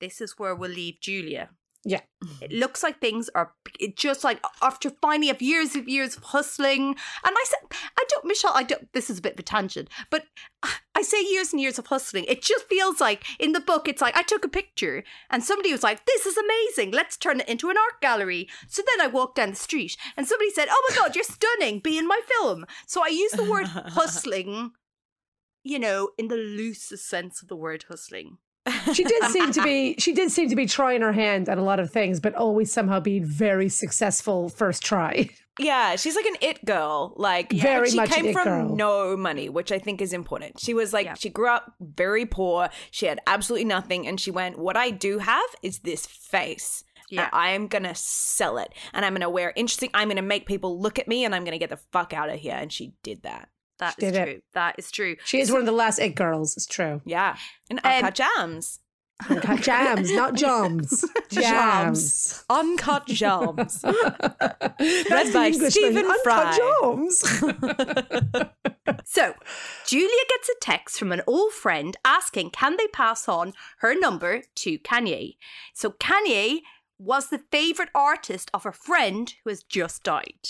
[0.00, 1.50] this is where we'll leave Julia.
[1.84, 2.00] Yeah.
[2.24, 2.44] Mm-hmm.
[2.44, 6.22] It looks like things are it just like after finally of years of years of
[6.22, 6.88] hustling.
[6.88, 9.90] And I said, I don't, Michelle, I don't, this is a bit of a tangent,
[10.10, 10.24] but
[10.94, 12.24] I say years and years of hustling.
[12.26, 15.72] It just feels like in the book, it's like I took a picture and somebody
[15.72, 16.92] was like, this is amazing.
[16.92, 18.48] Let's turn it into an art gallery.
[18.66, 21.80] So then I walked down the street and somebody said, oh my God, you're stunning.
[21.80, 22.64] Be in my film.
[22.86, 24.72] So I use the word hustling,
[25.62, 28.38] you know, in the loosest sense of the word hustling.
[28.94, 31.62] She did seem to be she did seem to be trying her hand at a
[31.62, 35.28] lot of things, but always somehow being very successful first try.
[35.58, 37.12] Yeah, she's like an it girl.
[37.16, 38.74] Like Very she much came it from girl.
[38.76, 40.58] no money, which I think is important.
[40.58, 41.14] She was like Yeah.
[41.14, 42.70] she grew up very poor.
[42.90, 47.28] She had absolutely nothing, and she went, "What I do have is this face." Yeah.
[47.32, 49.90] I am gonna sell it, and I'm gonna wear interesting.
[49.94, 52.40] I'm gonna make people look at me, and I'm gonna get the fuck out of
[52.40, 52.54] here.
[52.58, 53.48] And she did that.
[53.84, 54.24] That She is did it.
[54.32, 54.40] true.
[54.54, 55.16] That is true.
[55.24, 57.00] She is one of the last it girls, it's true.
[57.04, 57.36] Yeah,
[57.70, 58.80] and Um, uncut jams,
[59.30, 61.04] Uncut jams, not jams.
[61.30, 62.44] Jams.
[62.50, 63.80] uncut jams.
[63.82, 65.70] That's by the Englishman.
[65.70, 66.58] Stephen Fry.
[66.58, 68.50] Uncut jams.
[69.06, 69.34] So,
[69.86, 74.42] Julia gets a text from an old friend asking can they pass on her number
[74.56, 75.36] to Kanye.
[75.74, 76.60] So, Kanye
[76.98, 80.48] was the favorite artist of her friend who has just died.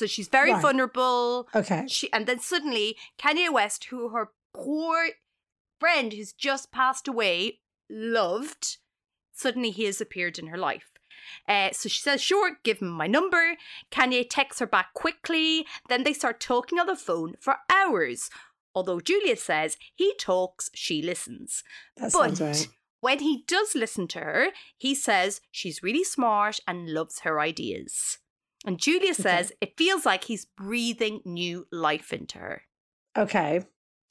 [0.00, 0.62] So, she's very Right.
[0.62, 1.48] vulnerable.
[1.54, 1.84] okay.
[1.88, 5.10] She and then suddenly Kanye West, who her poor
[5.78, 7.60] friend who's just passed away
[7.90, 8.78] loved,
[9.32, 10.90] suddenly he has appeared in her life.
[11.46, 13.56] Uh, so she says, "Sure, give him my number."
[13.90, 15.66] Kanye texts her back quickly.
[15.88, 18.30] Then they start talking on the phone for hours.
[18.74, 21.62] Although Julia says he talks, she listens.
[21.96, 22.68] That but sounds right.
[23.00, 24.46] when he does listen to her,
[24.78, 28.18] he says she's really smart and loves her ideas.
[28.66, 32.62] And Julia says it feels like he's breathing new life into her.
[33.16, 33.64] Okay.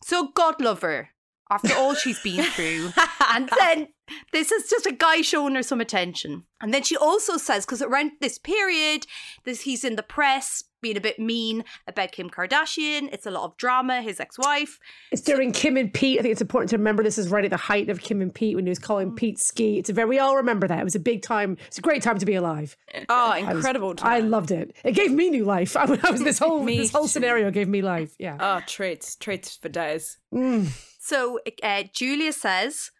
[0.03, 1.09] So God love her
[1.49, 2.91] after all she's been through.
[3.29, 3.89] and then
[4.33, 6.43] this is just a guy showing her some attention.
[6.61, 9.05] And then she also says, because around this period,
[9.45, 13.09] this he's in the press being a bit mean about Kim Kardashian.
[13.13, 14.79] It's a lot of drama, his ex-wife.
[15.11, 16.19] It's during Kim and Pete.
[16.19, 18.33] I think it's important to remember this is right at the height of Kim and
[18.33, 18.83] Pete when he was Mm.
[18.83, 19.77] calling Pete Ski.
[19.77, 20.79] It's a very, we all remember that.
[20.79, 21.57] It was a big time.
[21.67, 22.75] It's a great time to be alive.
[23.09, 23.95] oh, I was- incredible!
[24.01, 24.73] I loved it.
[24.83, 25.75] It gave me new life.
[25.77, 27.07] I was this whole Me this whole too.
[27.09, 28.15] scenario gave me life.
[28.19, 28.37] Yeah.
[28.39, 30.17] Oh, traits, traits for days.
[30.33, 30.67] Mm.
[31.01, 32.91] So uh, Julia says,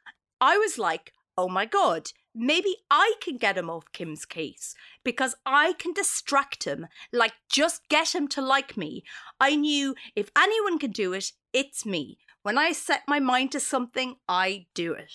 [0.42, 5.36] I was like, oh my God, maybe I can get him off Kim's case because
[5.46, 9.04] I can distract him, like just get him to like me.
[9.40, 12.18] I knew if anyone can do it, it's me.
[12.44, 15.12] When I set my mind to something, I do it.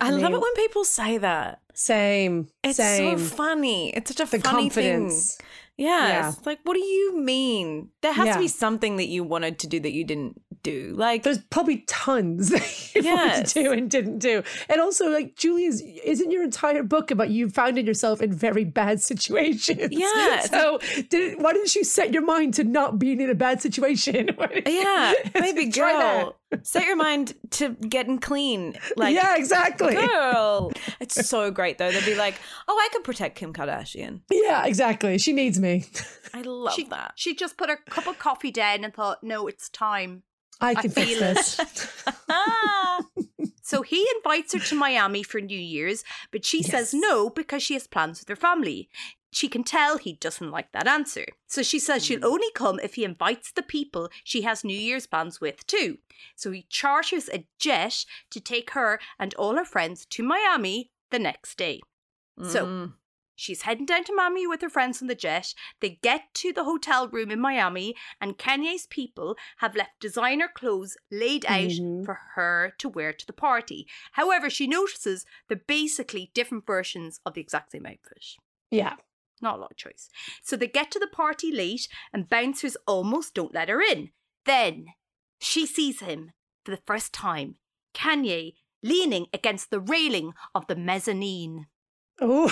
[0.00, 1.60] I love mean- it when people say that.
[1.74, 2.48] Same.
[2.62, 3.18] It's Same.
[3.18, 3.94] so funny.
[3.96, 5.36] It's such a the funny confidence.
[5.36, 5.46] thing.
[5.78, 6.28] Yeah, Yeah.
[6.28, 7.88] It's like, what do you mean?
[8.02, 8.34] There has Yeah.
[8.34, 10.94] to be something that you wanted to do that you didn't do.
[10.96, 13.52] Like, There's probably tons that you wanted Yes.
[13.52, 14.42] to do and didn't do.
[14.68, 19.00] And also, like, Julia's, isn't your entire book about you finding yourself in very bad
[19.12, 19.88] situations?
[19.90, 23.60] Yeah, So, did, why didn't you set your mind to not being in a bad
[23.60, 24.30] situation?
[24.66, 26.22] yeah, baby Try that.
[26.24, 28.74] girl, set your mind to getting clean.
[28.96, 29.94] Like, yeah, exactly.
[29.94, 30.72] girl.
[31.00, 31.90] It's so great though.
[31.90, 32.34] They'll be like,
[32.68, 34.20] oh, I could protect Kim Kardashian.
[34.30, 35.18] Yeah, exactly.
[35.18, 35.84] She needs me.
[36.34, 37.12] I love she, that.
[37.16, 40.22] she just put her cup of coffee down and thought, no, it's time.
[40.62, 41.34] I can fix feel it.
[41.34, 41.60] this.
[43.64, 47.72] So he invites her to Miami for New Year's, but she says no because she
[47.72, 48.90] has plans with her family.
[49.30, 51.24] She can tell he doesn't like that answer.
[51.46, 55.06] So she says she'll only come if he invites the people she has New Year's
[55.06, 55.98] plans with too.
[56.36, 61.18] So he charters a jet to take her and all her friends to Miami the
[61.18, 61.80] next day.
[62.42, 62.92] So Mm.
[63.42, 65.52] She's heading down to Miami with her friends on the jet.
[65.80, 70.96] They get to the hotel room in Miami, and Kanye's people have left designer clothes
[71.10, 72.04] laid out Mhm.
[72.04, 73.88] for her to wear to the party.
[74.12, 78.24] However, she notices they're basically different versions of the exact same outfit.
[78.70, 78.94] Yeah.
[79.40, 80.08] Not a lot of choice.
[80.40, 84.12] So they get to the party late, and bouncers almost don't let her in.
[84.44, 84.94] Then
[85.40, 86.30] she sees him
[86.64, 87.58] for the first time.
[87.92, 91.66] Kanye leaning against the railing of the mezzanine.
[92.20, 92.48] Oh,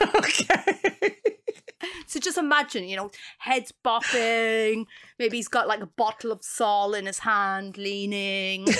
[0.16, 1.16] okay.
[2.06, 4.86] So just imagine, you know, head's bopping.
[5.18, 8.66] Maybe he's got like a bottle of Sol in his hand, leaning.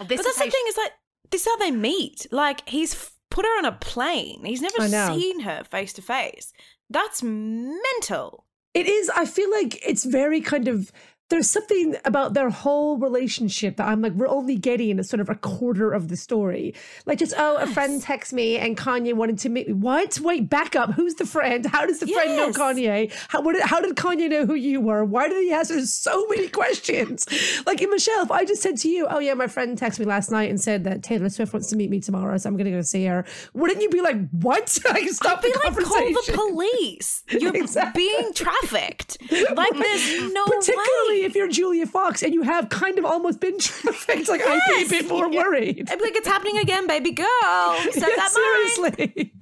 [0.00, 0.92] And But this that's is the thing is like
[1.32, 2.26] this is how they meet.
[2.30, 4.44] Like he's f- put her on a plane.
[4.44, 4.76] He's never
[5.18, 6.52] seen her face to face.
[6.88, 8.44] That's mental.
[8.74, 9.10] It is.
[9.10, 10.92] I feel like it's very kind of.
[11.30, 15.28] There's something about their whole relationship that I'm like, we're only getting a sort of
[15.28, 16.74] a quarter of the story.
[17.04, 19.74] Like, just, oh, a friend texted me and Kanye wanted to meet me.
[19.74, 20.18] What?
[20.20, 20.92] Wait, back up.
[20.94, 21.66] Who's the friend?
[21.66, 23.12] How does the friend know Kanye?
[23.28, 25.04] How, what, did- how did Kanye know who you were?
[25.04, 27.26] Why did he ask her so many questions?
[27.66, 30.06] Like, in Michelle, if I just said to you, oh, yeah, my friend texted me
[30.06, 32.64] last night and said that Taylor Swift wants to meet me tomorrow, so I'm going
[32.66, 33.26] to go see her.
[33.52, 34.78] Wouldn't you be like, what?
[34.88, 37.22] like, stop Be the like, call the police.
[37.30, 38.02] You're Exactly.
[38.02, 39.18] being trafficked.
[39.30, 41.17] Like there's no Particularly way.
[41.24, 44.84] If you're Julia Fox and you have kind of almost been trafficked, like I'd be
[44.84, 45.88] a bit more worried.
[45.90, 47.26] I'd be like, it's happening again, baby girl.
[47.90, 48.92] Set Yeah, that mind.
[48.94, 49.32] seriously.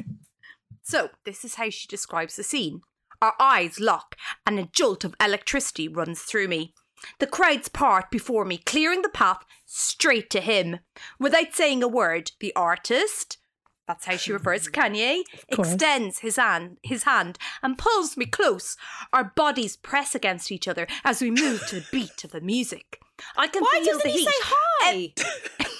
[0.82, 2.82] So, this is how she describes the scene.
[3.20, 4.14] Our eyes lock,
[4.46, 6.74] and a jolt of electricity runs through me.
[7.18, 10.78] The crowds part before me, clearing the path straight to him.
[11.18, 13.38] Without saying a word, the artist,
[13.86, 18.76] that's how she refers to Kanye, extends his hand, his hand and pulls me close.
[19.12, 23.00] Our bodies press against each other as we move to the beat of the music.
[23.36, 25.12] I can Why feel doesn't the he say hi?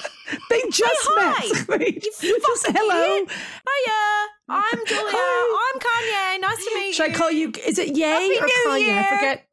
[0.51, 1.47] They just hi.
[1.69, 1.79] met.
[1.79, 3.25] They just, just hello.
[3.27, 5.13] Hiya, I'm Julia.
[5.13, 5.73] Hi.
[5.73, 6.41] I'm Kanye.
[6.41, 6.93] Nice to meet Should you.
[6.93, 7.53] Should I call you?
[7.65, 8.99] Is it Yay Happy or New Kanye?
[8.99, 9.47] I forget.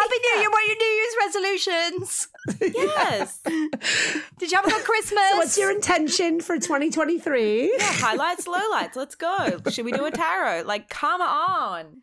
[0.00, 0.50] Happy New Year!
[0.50, 2.28] What are your New Year's resolutions?
[2.60, 3.40] Yes.
[3.42, 5.30] Did you have a good Christmas?
[5.30, 7.76] So what's your intention for 2023?
[7.78, 8.96] Highlights, lowlights.
[8.96, 9.58] Let's go.
[9.70, 10.62] Should we do a tarot?
[10.64, 12.00] Like, come on.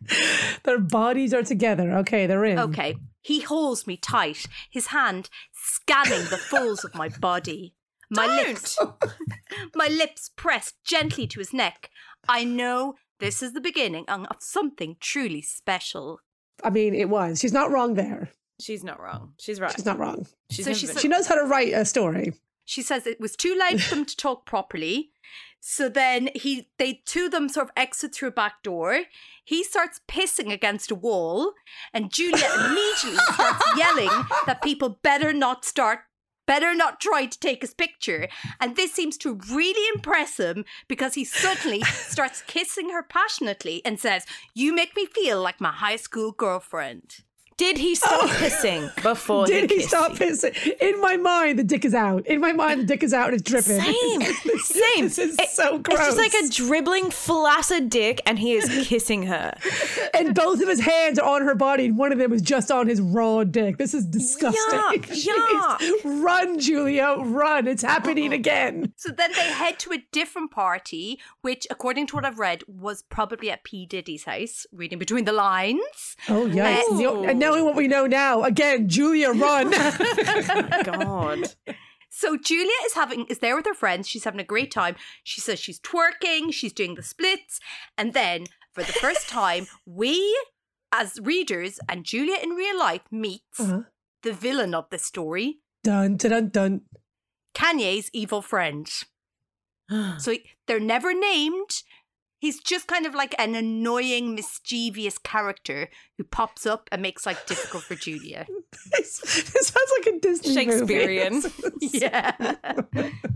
[0.63, 1.91] Their bodies are together.
[1.97, 2.59] Okay, they're in.
[2.59, 2.97] Okay.
[3.21, 7.73] He holds me tight, his hand scanning the folds of my body.
[8.09, 8.77] My lips
[9.75, 11.89] my lips pressed gently to his neck.
[12.29, 16.19] I know this is the beginning of something truly special.
[16.63, 17.39] I mean, it was.
[17.39, 18.29] She's not wrong there.
[18.59, 19.33] She's not wrong.
[19.39, 19.71] She's right.
[19.75, 20.25] She's not wrong.
[20.49, 22.33] She's So never she's been- She knows how to write a story.
[22.65, 25.11] She says it was too late for them to talk properly.
[25.59, 29.01] So then he they two of them sort of exit through a back door.
[29.43, 31.53] He starts pissing against a wall,
[31.93, 34.09] and Julia immediately starts yelling
[34.45, 35.99] that people better not start
[36.47, 38.27] better not try to take his picture.
[38.59, 43.99] And this seems to really impress him because he suddenly starts kissing her passionately and
[43.99, 47.17] says, You make me feel like my high school girlfriend.
[47.57, 48.27] Did he stop oh.
[48.27, 50.27] pissing before Did he kissed stop you?
[50.27, 50.77] pissing?
[50.79, 52.27] In my mind, the dick is out.
[52.27, 53.81] In my mind, the dick is out and it's dripping.
[53.81, 55.05] Same, This- same.
[55.05, 55.97] This is It- so gross.
[55.97, 59.57] It's just like a dribbling, flaccid dick, and he is kissing her.
[60.13, 62.69] and both of his hands are on her body, and one of them is just
[62.69, 63.77] on his raw dick.
[63.79, 64.79] This is disgusting.
[64.79, 67.67] Yuck, She needs- Run, Julia, run.
[67.67, 68.35] It's happening oh.
[68.35, 68.93] again.
[68.97, 73.01] So then they head to a different party, which, according to what I've read, was
[73.01, 73.87] probably at P.
[73.87, 76.15] Diddy's house, reading between the lines.
[76.29, 76.85] Oh, yes.
[76.91, 77.25] Ooh.
[77.47, 79.71] And knowing what we know now, again, Julia, run.
[80.83, 81.53] God.
[82.09, 84.07] So Julia is having is there with her friends.
[84.07, 84.95] She's having a great time.
[85.23, 87.59] She says she's twerking, she's doing the splits,
[87.97, 90.37] and then for the first time, we
[90.91, 93.81] as readers and Julia in real life meets Uh-huh.
[94.23, 96.81] the villain of the story, dun, dun, dun, dun.
[97.53, 98.89] Kanye's evil friend.
[100.19, 100.33] So
[100.67, 101.83] they're never named.
[102.39, 107.45] He's just kind of like an annoying, mischievous character who pops up and makes life
[107.47, 108.45] difficult for Julia.
[108.91, 111.33] This, this sounds like a Disney Shakespearean.
[111.41, 111.53] movie.
[111.81, 112.35] Yeah.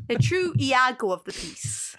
[0.07, 1.95] the true Iago of the piece.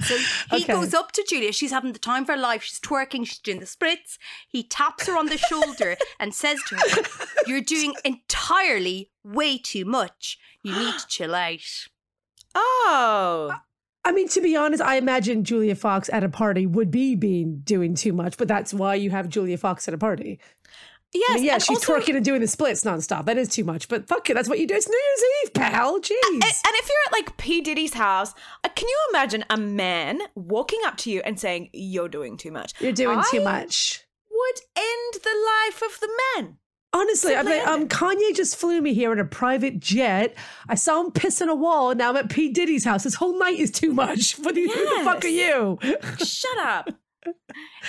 [0.00, 0.16] So
[0.50, 0.72] he Okay.
[0.72, 1.52] goes up to Julia.
[1.52, 2.62] She's having the time of her life.
[2.62, 3.26] She's twerking.
[3.26, 4.18] She's doing the splits.
[4.48, 7.02] He taps her on the shoulder and says to her,
[7.46, 10.38] You're doing entirely way too much.
[10.62, 11.58] You need to chill out.
[12.56, 13.52] Oh.
[14.04, 17.60] I mean, to be honest, I imagine Julia Fox at a party would be being
[17.64, 20.38] doing too much, but that's why you have Julia Fox at a party.
[21.14, 21.30] Yes.
[21.30, 23.26] I mean, yeah, she's also- twerking and doing the splits nonstop.
[23.26, 24.74] That is too much, but fuck it, that's what you do.
[24.74, 26.00] It's New Year's Eve, pal.
[26.00, 26.10] Jeez.
[26.26, 27.60] And, and if you're at like P.
[27.60, 32.08] Diddy's house, uh, can you imagine a man walking up to you and saying, You're
[32.08, 32.72] doing too much?
[32.80, 34.02] You're doing too much.
[34.30, 36.56] Would end the life of the men.
[36.94, 40.34] Honestly, I'm like, um, Kanye just flew me here in a private jet.
[40.68, 42.50] I saw him piss on a wall, and now I'm at P.
[42.50, 43.02] Diddy's house.
[43.04, 44.34] This whole night is too much.
[44.38, 45.78] What the, who the fuck are you?
[46.18, 46.88] Shut up.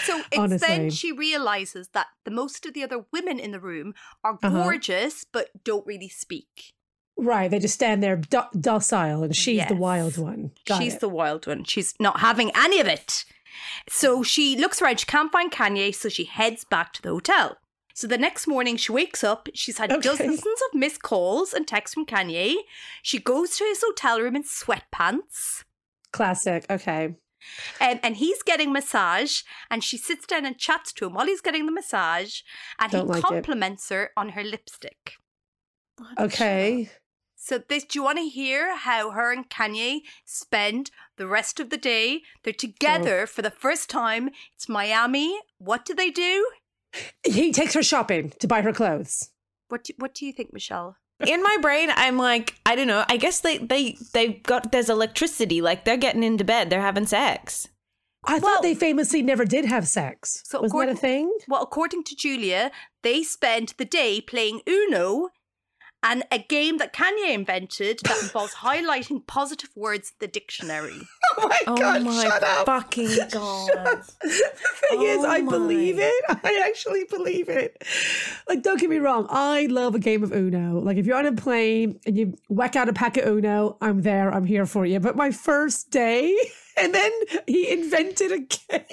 [0.05, 0.67] So it's Honestly.
[0.67, 4.63] then she realizes that the most of the other women in the room are Uh-huh.
[4.63, 6.73] gorgeous but don't really speak.
[7.17, 10.51] right, they just stand there do- docile, and she's the wild one.
[10.65, 10.99] Got She's it.
[11.01, 11.63] the wild one.
[11.63, 13.23] She's not having any of it.
[13.87, 14.99] So she looks around.
[14.99, 17.57] She can't find Kanye, so she heads back to the hotel.
[17.95, 19.47] So the next morning, she wakes up.
[19.53, 20.01] She's had Okay.
[20.01, 22.55] dozens of missed calls and texts from Kanye.
[23.01, 25.63] She goes to his hotel room in sweatpants.
[26.11, 26.65] Classic.
[26.69, 27.15] Okay.
[27.79, 31.41] Um, and he's getting massage, and she sits down and chats to him while he's
[31.41, 32.41] getting the massage,
[32.79, 33.23] and Don't he like it.
[33.27, 35.13] compliments her on her lipstick.
[36.19, 36.89] Okay.
[37.37, 41.69] So this, do you want to hear how her and Kanye spend the rest of
[41.69, 42.23] the day?
[42.43, 44.31] They're together for the first time.
[44.55, 45.39] It's Miami.
[45.59, 46.45] What do they do?
[47.25, 49.29] He takes her shopping to buy her clothes.
[49.69, 50.97] What do, What do you think, Michelle?
[51.25, 53.05] In my brain, I'm like, I don't know.
[53.07, 55.61] I guess they they they got there's electricity.
[55.61, 56.69] Like they're getting into bed.
[56.69, 57.69] They're having sex.
[58.27, 60.41] I Well- thought they famously never did have sex.
[60.45, 61.31] So Wasn't that a thing?
[61.47, 65.29] Well, according to Julia, they spend the day playing Uno
[66.03, 71.01] and a game that Kanye invented that involves highlighting positive words in the dictionary.
[71.67, 73.69] Oh my oh my fucking god!
[74.21, 74.29] the
[74.89, 76.23] thing is, Oh I believe it.
[76.29, 77.83] I actually believe it.
[78.47, 79.25] Like, don't get me wrong.
[79.29, 80.79] I love a game of Uno.
[80.79, 84.01] Like, if you're on a plane and you whack out a pack of Uno, I'm
[84.01, 84.31] there.
[84.33, 84.99] I'm here for you.
[84.99, 86.35] But my first day,
[86.77, 87.11] and then
[87.47, 88.85] he invented a game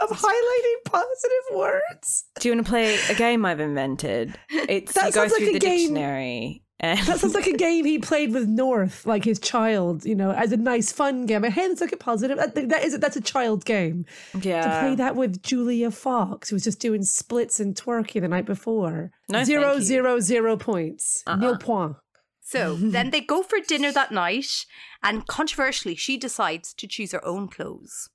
[0.00, 2.24] of highlighting positive words.
[2.40, 4.36] Do you want to play a game I've invented?
[4.50, 6.62] It's That you go like through a the dictionary.
[6.80, 10.04] And That sounds like a game he played with North, like his child.
[10.04, 11.42] You know, as a nice, fun game.
[11.42, 12.38] Hey, let's look at positive.
[12.38, 14.06] That, that is that's a child game.
[14.40, 14.62] Yeah.
[14.62, 18.46] to play that with Julia Fox, who was just doing splits and twerking the night
[18.46, 19.10] before.
[19.28, 19.82] No, zero, thank you.
[19.82, 21.24] zero, zero points.
[21.26, 21.36] Uh-uh.
[21.36, 21.96] No point.
[22.42, 24.64] So then they go for dinner that night,
[25.02, 28.08] and controversially, she decides to choose her own clothes.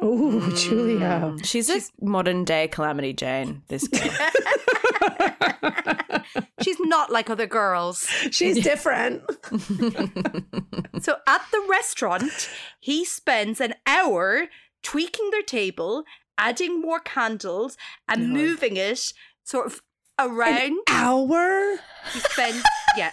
[0.00, 1.36] Oh, Julia.
[1.42, 3.62] She's a modern day Calamity Jane.
[3.68, 4.02] This girl.
[6.62, 8.06] She's not like other girls.
[8.30, 9.22] She's different.
[11.00, 14.48] So at the restaurant, he spends an hour
[14.82, 16.04] tweaking their table,
[16.36, 19.12] adding more candles, and moving it
[19.42, 19.80] sort of
[20.18, 20.58] around.
[20.60, 21.76] An Hour?
[22.12, 22.62] He spends,
[22.98, 23.08] yeah.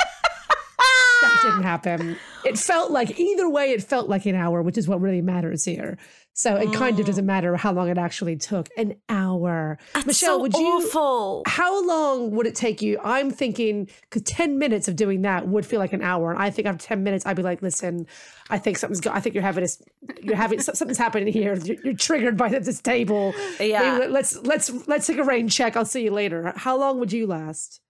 [1.21, 2.17] That didn't happen.
[2.45, 5.63] It felt like, either way, it felt like an hour, which is what really matters
[5.63, 5.97] here.
[6.37, 7.27] So it kind of doesn't mm.
[7.27, 8.69] matter how long it actually took.
[8.77, 9.79] An hour.
[10.05, 10.59] Michelle, so would you.
[10.59, 11.41] awful.
[11.47, 12.99] How long would it take you?
[13.03, 16.29] I'm thinking because 10 minutes of doing that would feel like an hour.
[16.29, 18.05] And I think after 10 minutes, I'd be like, listen,
[18.51, 19.81] I think something's go- I think you're having this,
[20.21, 21.55] you're having something's happening here.
[21.55, 23.33] You're, you're triggered by this table.
[23.59, 23.97] Yeah.
[23.97, 25.75] Maybe let's, let's, let's take a rain check.
[25.75, 26.53] I'll see you later.
[26.55, 27.81] How long would you last?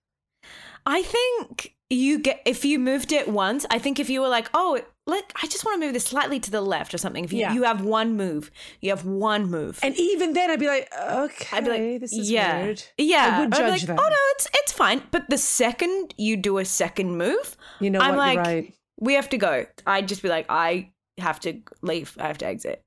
[0.85, 3.65] I think you get if you moved it once.
[3.69, 6.39] I think if you were like, oh, let I just want to move this slightly
[6.41, 7.23] to the left or something.
[7.23, 7.53] If you, Yeah.
[7.53, 9.79] you have one move, you have one move.
[9.81, 12.83] And even then, I'd be like, okay, I'd be like, this is yeah, weird.
[12.97, 13.37] yeah.
[13.37, 13.99] I would judge like, that.
[13.99, 15.01] oh no, it's it's fine.
[15.11, 18.17] But the second you do a second move, You know I'm what?
[18.17, 18.73] like, you're right.
[18.99, 19.65] we have to go.
[19.85, 22.15] I'd just be like, I have to leave.
[22.19, 22.83] I have to exit.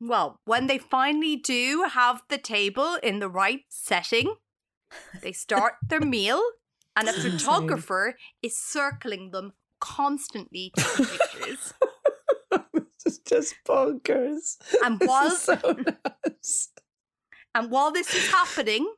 [0.00, 4.34] Well, when they finally do have the table in the right setting,
[5.22, 6.42] they start their meal,
[6.96, 9.52] and a photographer is circling them
[9.84, 11.74] constantly taking pictures.
[12.72, 14.56] this is just bonkers.
[14.82, 15.54] And while so
[16.16, 16.70] nuts.
[17.54, 18.90] and while this is happening,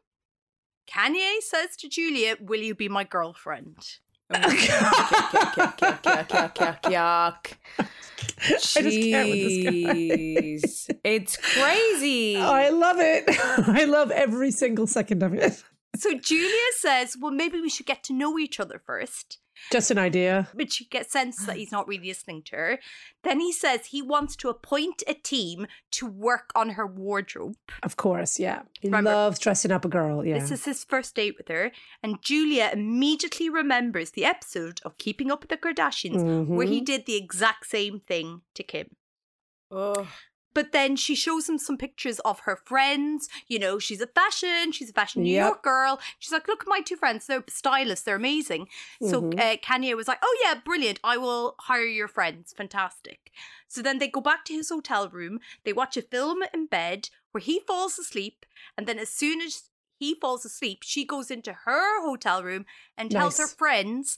[0.89, 3.77] Kanye says to Julia, "Will you be my girlfriend?"
[4.33, 7.53] yuck, yuck, yuck, yuck, yuck, yuck.
[7.79, 9.93] I just can't with this guy.
[9.95, 10.91] Jeez.
[11.05, 12.37] it's crazy.
[12.37, 13.25] Oh, I love it.
[13.29, 15.63] I love every single second of it.
[15.97, 19.39] So Julia says, "Well, maybe we should get to know each other first.
[19.73, 20.49] Just an idea.
[20.55, 22.79] But she gets sense that he's not really listening to her.
[23.25, 27.57] Then he says he wants to appoint a team to work on her wardrobe.
[27.83, 28.63] Of course, yeah.
[28.81, 30.25] He Remember- loves dressing up a girl.
[30.25, 30.39] Yeah.
[30.39, 35.31] This is his first date with her, and Julia immediately remembers the episode of Keeping
[35.31, 36.85] Up with the Kardashians where he Mhm.
[36.85, 38.97] did the exact same thing to Kim.
[39.71, 40.07] Ugh.
[40.57, 43.29] But then she shows him some pictures of her friends.
[43.47, 45.45] You know, she's a fashion, she's a fashion New Yep.
[45.47, 46.01] York girl.
[46.19, 47.27] She's like, look at my two friends.
[47.27, 48.05] They're stylists.
[48.07, 48.69] They're amazing.
[49.03, 49.39] So Mhm.
[49.39, 50.99] uh, Kanye was like, oh, yeah, brilliant.
[51.05, 52.55] I will hire your friends.
[52.57, 53.31] Fantastic.
[53.69, 55.41] So then they go back to his hotel room.
[55.65, 58.47] They watch a film in bed where he falls asleep.
[58.79, 59.65] And then as soon as
[59.99, 62.65] he falls asleep, she goes into her hotel room
[62.97, 64.17] and tells her friends,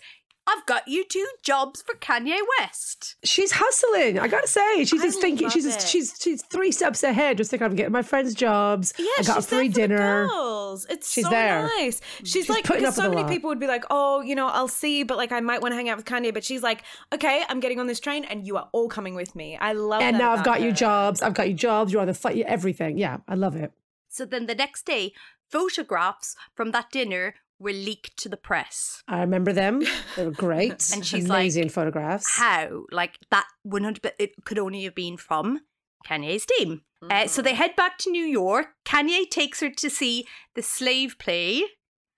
[0.49, 3.17] I've got you two jobs for Kanye West.
[3.23, 4.19] She's hustling.
[4.19, 5.51] I gotta say, she's I just thinking.
[5.51, 5.83] She's it.
[5.83, 7.37] she's she's three steps ahead.
[7.37, 8.95] Just think I'm getting my friends' jobs.
[8.99, 10.23] Yeah, I got she's free there for dinner.
[10.23, 10.87] The girls.
[10.89, 11.63] It's She's so there.
[11.79, 12.01] nice.
[12.21, 13.31] She's, She's like because so many lot.
[13.31, 15.77] people would be like, "Oh, you know, I'll see," but like I might want to
[15.77, 16.33] hang out with Kanye.
[16.33, 16.83] But she's like,
[17.13, 20.01] "Okay, I'm getting on this train, and you are all coming with me." I love.
[20.01, 20.05] It.
[20.07, 21.21] And that now I've about got you jobs.
[21.21, 21.93] I've got you jobs.
[21.93, 22.43] You're on the fight.
[22.47, 22.97] Everything.
[22.97, 23.73] Yeah, I love it.
[24.09, 25.13] So then the next day,
[25.51, 29.03] photographs from that dinner were leaked to the press.
[29.09, 29.83] I remember them.
[30.17, 30.91] They were great.
[30.95, 32.37] And she's like, amazing photographs.
[32.37, 32.85] How?
[32.93, 35.61] Like that 100 but it could only have been from
[36.07, 36.83] Kanye's team.
[37.11, 38.67] Uh, so they head back to New York.
[38.85, 41.63] Kanye takes her to see the slave play.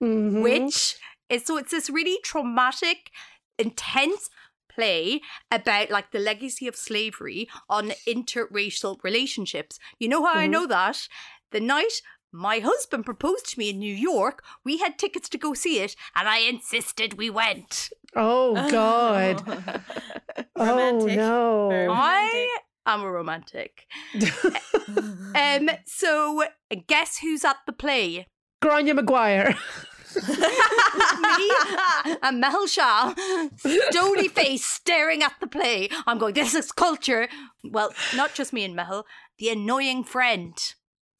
[0.03, 0.41] Mhm.
[0.41, 0.95] which
[1.29, 3.11] is so it's this really traumatic,
[3.59, 4.29] intense
[4.67, 5.21] play
[5.51, 9.77] about like the legacy of slavery on interracial relationships.
[9.99, 10.51] You know how I Mhm.
[10.51, 11.07] know that?
[11.51, 12.01] The night
[12.31, 15.95] my husband proposed to me in New York, we had tickets to go see it,
[16.15, 17.89] and I insisted we went.
[18.15, 19.43] Oh God.
[20.55, 21.17] oh Romantic.
[21.17, 21.67] no.
[21.69, 23.85] Very I am a romantic.
[25.33, 26.43] Um, so
[26.87, 28.27] guess who's at the play?
[28.61, 29.55] Gráinne Maguire.
[30.17, 31.51] me
[32.21, 33.13] and Mel Shah,
[33.89, 35.89] stony face staring at the play.
[36.05, 37.29] I'm going, this is culture.
[37.63, 39.05] Well, not just me and Mel,
[39.39, 40.53] the annoying friend.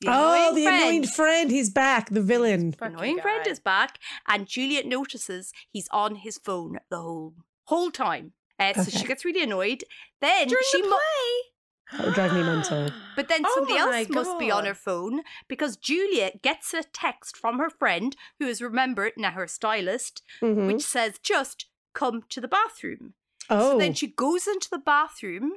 [0.02, 0.82] The oh, the friend.
[0.84, 1.52] annoying friend.
[1.52, 2.10] He's back.
[2.10, 2.72] The villain.
[2.78, 7.34] The annoying friend is back, and Julia notices he's on his phone the whole
[7.66, 8.34] whole time.
[8.60, 9.84] Uh, So she gets really annoyed.
[10.20, 11.97] Then During she the mu- play.
[11.97, 12.89] That would drive me mental.
[13.16, 16.84] But then Oh somebody my else must be on her phone because Julia gets a
[16.84, 20.68] text from her friend, who is, remember, now her stylist, Mhm.
[20.68, 23.14] which says, just come to the bathroom.
[23.49, 23.72] oh.
[23.74, 25.54] So then she goes into the bathroom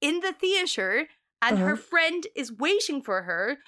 [0.00, 1.08] in the theatre,
[1.42, 1.82] and her Uh-huh.
[1.82, 3.58] friend is waiting for her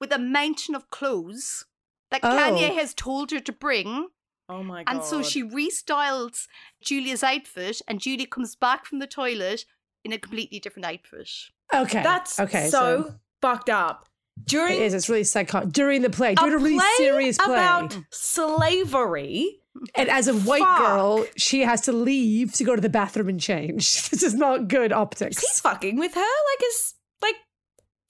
[0.00, 1.64] with a mountain of clothes
[2.10, 2.28] that Oh.
[2.30, 4.08] Kanye has told her to bring.
[4.48, 4.94] Oh my god.
[4.94, 6.46] And so she restyles
[6.80, 9.64] Julia's outfit, and Julia comes back from the toilet
[10.04, 11.28] in a completely different outfit.
[11.74, 12.02] okay.
[12.02, 12.68] That's okay.
[12.68, 14.08] so, fucked up.
[14.44, 14.94] During it is.
[14.94, 15.70] It's really psychotic.
[15.72, 19.60] During the play, during a really play serious play, about slavery.
[19.94, 20.78] and as a white Fuck.
[20.78, 24.08] girl, she has to leave to go to the bathroom and change.
[24.10, 25.40] This is not good optics.
[25.40, 26.20] He's fucking with her?
[26.20, 27.36] Like, is like,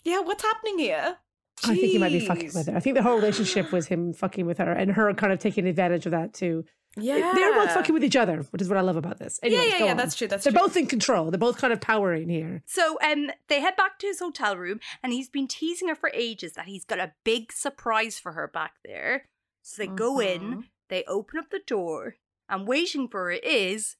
[0.04, 1.16] yeah, what's happening here?
[1.64, 2.76] I think he might be fucking with her.
[2.76, 5.66] I think the whole relationship was him fucking with her and her kind of taking
[5.66, 6.64] advantage of that too.
[6.98, 9.38] Yeah, They're both fucking with each other, which is what I love about this.
[9.42, 9.90] Yeah, Anyways, yeah, go yeah.
[9.90, 9.96] on.
[9.98, 10.28] That's true.
[10.28, 10.62] That's They're true.
[10.62, 11.30] both in control.
[11.30, 12.62] They're both kind of powering here.
[12.66, 16.11] So um, they head back to his hotel room, and he's been teasing her for
[16.14, 19.28] ages that he's got a big surprise for her back there.
[19.62, 20.64] So they go in, Mhm.
[20.88, 22.16] they open up the door,
[22.48, 23.96] and waiting for it is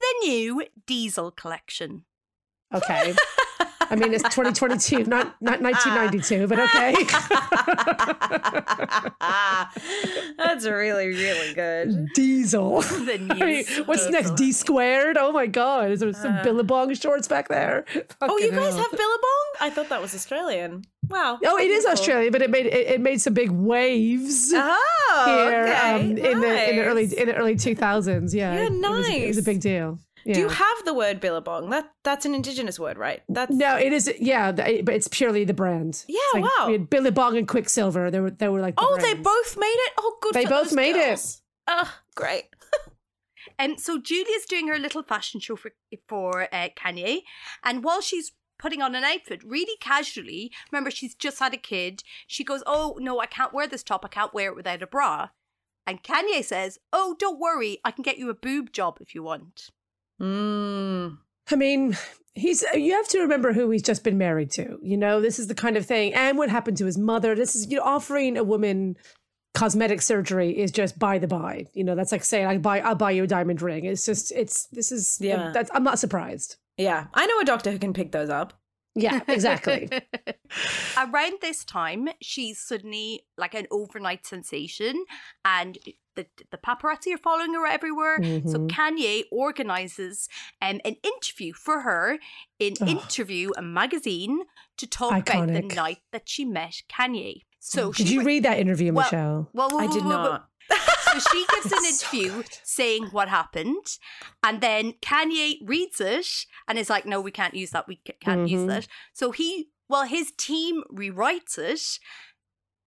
[0.00, 2.04] the new Diesel collection.
[2.74, 3.14] Okay.
[3.90, 6.94] I mean, it's 2022, not not 1992, but okay.
[10.38, 12.08] That's really, really good.
[12.14, 12.82] Diesel.
[13.00, 14.12] The I mean, What's Diesel.
[14.12, 14.30] next?
[14.36, 15.16] D squared?
[15.18, 15.90] Oh my god!
[15.90, 16.42] Is there some Uh.
[16.42, 17.84] Billabong shorts back there?
[18.20, 19.46] Oh, you guys have Billabong?
[19.60, 20.84] I thought that was Australian.
[21.08, 21.38] Wow.
[21.44, 21.92] Oh, it is Cool.
[21.92, 25.94] Australia, but it made it, it made some big waves Oh, here okay.
[25.94, 28.32] um, in the in the early in the early 2000s.
[28.34, 29.98] Yeah, Yeah, it, it was, it was a big deal.
[30.24, 30.34] Yeah.
[30.34, 31.70] Do you have the word Billabong?
[31.70, 33.22] That that's an indigenous word, right?
[33.28, 34.12] That's no, it is.
[34.18, 36.04] Yeah, but it's purely the brand.
[36.08, 36.66] Yeah, like, wow.
[36.66, 38.10] We had Billabong and Quiksilver.
[38.10, 38.76] They were they were like.
[38.76, 39.92] the Oh, they both made it.
[39.98, 40.34] Oh, good.
[40.34, 41.40] They for both those made it.
[41.68, 42.44] Oh, great.
[43.58, 45.72] And so Julia's doing her little fashion show for
[46.08, 47.20] for uh, Kanye,
[47.62, 52.02] and while she's putting on an outfit really casually, remember she's just had a kid.
[52.26, 54.04] She goes, "Oh no, I can't wear this top.
[54.04, 55.28] I can't wear it without a bra."
[55.86, 59.22] And Kanye says, "Oh, don't worry, I can get you a boob job if you
[59.22, 59.70] want."
[60.20, 61.18] Mm.
[61.50, 61.96] I mean,
[62.34, 62.64] he's.
[62.74, 64.78] You have to remember who he's just been married to.
[64.82, 67.34] You know, this is the kind of thing, and what happened to his mother.
[67.34, 68.96] This is you know offering a woman
[69.54, 71.66] cosmetic surgery is just by the by.
[71.74, 73.84] You know, that's like saying I buy I'll buy you a diamond ring.
[73.84, 75.50] It's just it's this is Yeah.
[75.52, 76.56] That's I'm not surprised.
[76.76, 78.59] Yeah, I know a doctor who can pick those up.
[78.94, 79.88] Yeah, exactly.
[80.96, 85.04] Around this time, she's suddenly like an overnight sensation,
[85.44, 85.78] and
[86.16, 88.16] the the paparazzi are following her everywhere.
[88.46, 88.68] So Mhm.
[88.68, 90.28] Kanye organizes
[90.60, 92.18] um, an interview for her
[92.58, 92.88] in Ugh.
[92.88, 94.40] Interview, a magazine,
[94.78, 97.42] to talk about the night that she met Kanye.
[97.60, 99.50] So Did she you wa- read that interview, Well- Michelle?
[99.52, 100.46] Well, I well, did well, well, not.
[101.12, 103.98] So she gives an So interview saying what happened,
[104.42, 106.26] and then Kanye reads it
[106.68, 107.88] and is like, "No, we can't use that.
[107.88, 108.68] We can't use Mhm.
[108.68, 111.98] that." So he, well, his team rewrites it.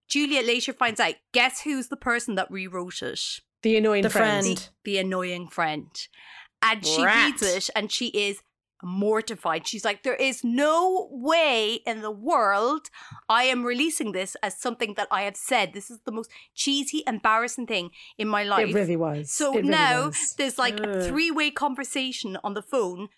[0.08, 1.14] Julia later finds out.
[1.32, 3.20] Guess who's the person that rewrote it?
[3.62, 4.44] The annoying The friend.
[4.44, 4.68] friend.
[4.84, 5.90] The annoying friend.
[6.62, 7.26] And she Rat.
[7.26, 8.40] reads it, and she is
[8.84, 9.66] mortified.
[9.66, 12.90] She's like, "There is no way in the world
[13.28, 15.72] I am releasing this as something that I have said.
[15.72, 19.32] This is the most cheesy, embarrassing thing in my life." It really was.
[19.32, 20.34] So really now was.
[20.36, 23.08] there's like a three way conversation on the phone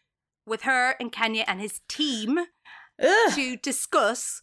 [0.47, 2.39] with her and Kanye and his team
[3.03, 3.35] Ugh.
[3.35, 4.43] to discuss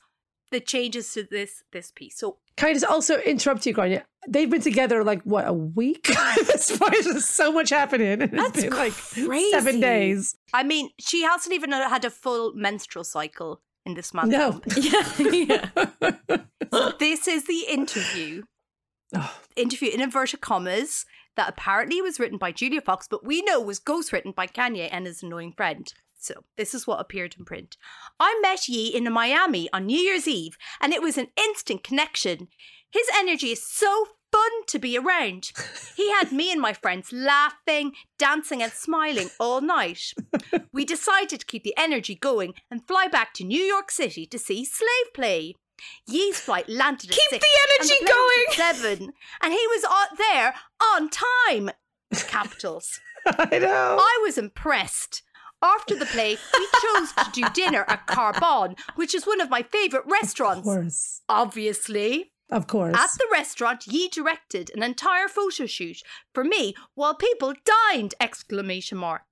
[0.53, 2.17] the changes to this this piece.
[2.17, 4.03] So Can I just also interrupt you, Gráinne?
[4.27, 6.09] They've been together like what a week.
[6.47, 8.19] This point, there's so much happening.
[8.19, 9.51] That's been like crazy.
[9.51, 10.35] seven days.
[10.53, 14.31] I mean, she hasn't even had a full menstrual cycle in this month.
[14.31, 14.61] No.
[14.77, 15.69] yeah, yeah.
[16.99, 18.43] This is the interview.
[19.15, 23.61] Oh, Interview in inverted commas that apparently was written by Julia Fox, but we know
[23.61, 25.93] was ghostwritten by Kanye and his annoying friend.
[26.23, 27.75] So this is what appeared in print.
[28.17, 32.47] I met Ye in Miami on New Year's Eve, and it was an instant connection.
[32.91, 35.51] His energy is so fun to be around.
[35.97, 40.13] He had me and my friends laughing, dancing, and smiling all night.
[40.71, 44.39] We decided to keep the energy going and fly back to New York City to
[44.39, 45.55] see Slave Play.
[46.07, 48.73] Ye's flight landed at Keep six, the energy was going.
[48.73, 50.53] seven, and he was on, there
[50.95, 51.71] on time.
[52.29, 53.01] Capitals.
[53.25, 53.97] I know.
[53.99, 55.21] I was impressed.
[55.63, 59.63] After the play, we chose to do dinner at Carbone, which is one of my
[59.63, 60.59] favourite restaurants.
[60.59, 61.21] Of course.
[61.29, 62.31] Obviously.
[62.51, 62.95] Of course.
[62.95, 66.01] At the restaurant, Ye directed an entire photo shoot
[66.33, 68.13] for me while people dined!
[68.19, 69.23] Exclamation mark.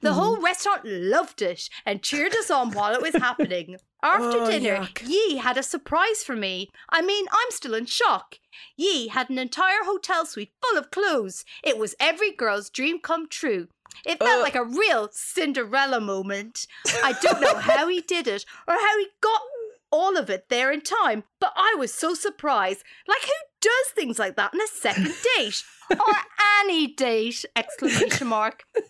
[0.00, 0.18] The Mm-hmm.
[0.18, 3.76] whole restaurant loved it and cheered us on while it was happening.
[4.02, 5.08] After Oh, dinner, yuck.
[5.08, 6.68] Ye had a surprise for me.
[6.90, 8.38] I mean, I'm still in shock.
[8.76, 11.44] Ye had an entire hotel suite full of clothes.
[11.62, 13.68] It was every girl's dream come true.
[14.04, 14.42] It uh, felt Ugh.
[14.42, 16.66] like a real Cinderella moment.
[17.02, 19.40] I don't know how he did it or how he got
[19.90, 22.82] all of it there in time, but I was so surprised.
[23.06, 25.62] Like, who does things like that on a second date?
[25.92, 26.14] Or
[26.60, 27.44] any date!
[27.56, 28.64] Exclamation mark.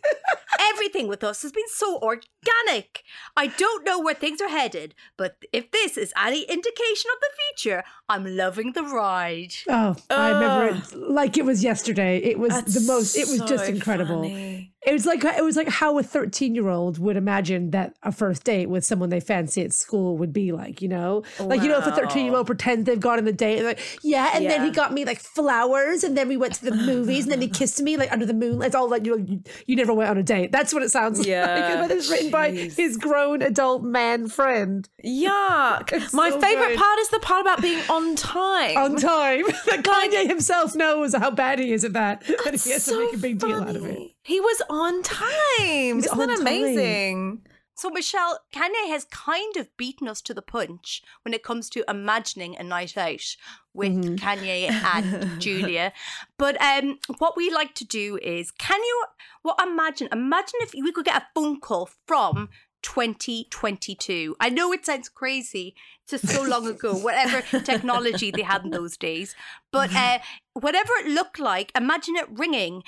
[0.74, 3.02] Everything with us has been so organic.
[3.36, 7.30] I don't know where things are headed, but if this is any indication of the
[7.56, 9.54] future, I'm loving the ride.
[9.68, 12.18] Oh, I remember it like it was yesterday.
[12.18, 13.16] It was That's the most.
[13.16, 14.22] It was just incredible.
[14.22, 14.72] funny.
[14.84, 18.68] It was like it was like how a thirteen-year-old would imagine that a first date
[18.68, 20.82] with someone they fancy at school would be like.
[20.82, 23.78] You know, like you know, if a thirteen-year-old pretends they've gone on the date, like
[24.02, 27.24] yeah, and then he got me like flowers, and then we went to the movies,
[27.24, 28.66] and then he kissed me like under the moonlight.
[28.68, 30.52] It's all like you, you, you never went on a date.
[30.52, 31.46] That's what it sounds Yeah,
[31.78, 31.88] like.
[31.88, 35.92] But it's written by his grown adult man friend Yuck.
[35.92, 36.78] It's My so favorite good.
[36.78, 38.76] part is the part about being on time.
[38.76, 39.44] on time.
[39.66, 43.04] that Kanye himself knows how bad he is at that, and he has so to
[43.06, 44.10] make a big deal out of it.
[44.22, 45.96] He was on time.
[45.96, 47.42] was Isn't on that time.
[47.74, 51.84] So, Michelle, Kanye has kind of beaten us to the punch when it comes to
[51.88, 53.36] imagining a night out
[53.72, 55.92] with Kanye and Julia.
[56.38, 59.04] But um, what we like to do is, can you,
[59.42, 62.50] well, imagine, imagine if we could get a phone call from
[62.82, 64.36] 2022.
[64.40, 65.74] I know it sounds crazy.
[66.08, 69.34] Just so long ago, whatever technology they had in those days.
[69.70, 70.18] But uh,
[70.54, 72.82] whatever it looked like, imagine it ringing,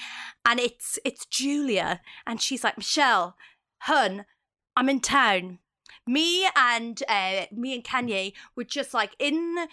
[0.45, 3.37] and it's it's Julia, and she's like, Michelle,
[3.79, 4.27] hun,
[4.77, 5.59] I'm in town.
[6.07, 9.67] Me and uh, me and Kanye were just like in.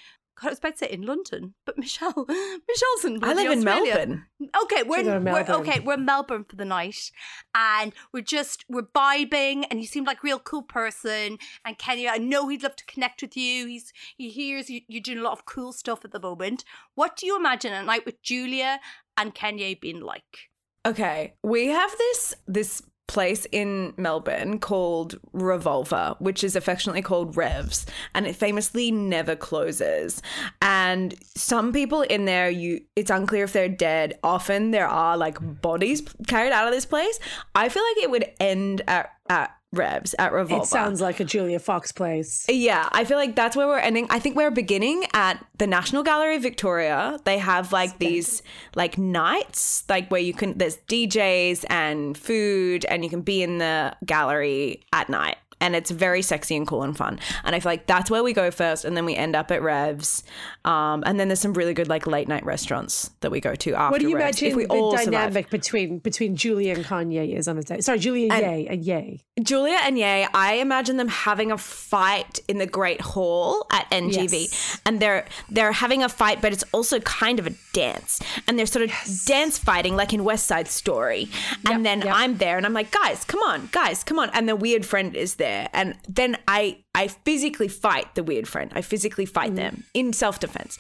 [0.43, 3.23] I was about to say in London, but Michelle, Michelle's in.
[3.23, 3.93] I live in Australia.
[3.93, 4.25] Melbourne.
[4.63, 5.55] Okay, we're, in in, we're Melbourne.
[5.55, 5.79] okay.
[5.79, 7.11] We're in Melbourne for the night,
[7.53, 9.65] and we're just we're vibing.
[9.69, 11.37] And you seem like a real cool person.
[11.63, 13.67] And Kanye, I know he'd love to connect with you.
[13.67, 16.63] He's he hears you, you're doing a lot of cool stuff at the moment.
[16.95, 18.79] What do you imagine a night with Julia
[19.17, 20.49] and Kanye being like?
[20.85, 22.81] Okay, we have this this
[23.12, 27.86] place in Melbourne called Revolver, which is affectionately called Revs,
[28.16, 30.22] and it famously never closes.
[30.62, 34.18] And some people in there, you it's unclear if they're dead.
[34.24, 37.20] Often there are like bodies carried out of this place.
[37.53, 40.63] I feel like it would end at at Revs at Revolver.
[40.63, 42.45] It sounds like a Julia Fox place.
[42.49, 44.07] Yeah, I feel like that's where we're ending.
[44.09, 47.19] I think we're beginning at the National Gallery of Victoria.
[47.24, 48.41] They have like these
[48.76, 53.59] like nights, like where you can there's DJs and food and you can be in
[53.59, 55.38] the gallery at night.
[55.62, 57.20] And it's very sexy and cool and fun.
[57.45, 59.62] And I feel like that's where we go first and then we end up at
[59.62, 60.24] Revs.
[60.66, 63.74] Um, and then there's some really good like late night restaurants that we go to
[63.76, 65.49] after What do you Revs, imagine if we the all dynamic survive.
[65.51, 67.84] between between Julia and Kanye is on a date?
[67.84, 69.24] Sorry, Julia and Ye and Ye.
[69.41, 74.34] Julia and Ye, I imagine them having a fight in the Great Hall at NGV,
[74.34, 74.80] Yes.
[74.86, 78.66] and they're they're having a fight, but it's also kind of a dance, and they're
[78.66, 78.91] sort of
[79.26, 81.30] dance fighting like in West Side Story.
[81.70, 82.14] And then yep.
[82.16, 85.16] I'm there, and I'm like, guys, come on, guys, come on, and the weird friend
[85.16, 88.71] is there, and then I I physically fight the weird friend.
[88.75, 89.83] I physically fight them mm.
[89.93, 90.77] in self defense.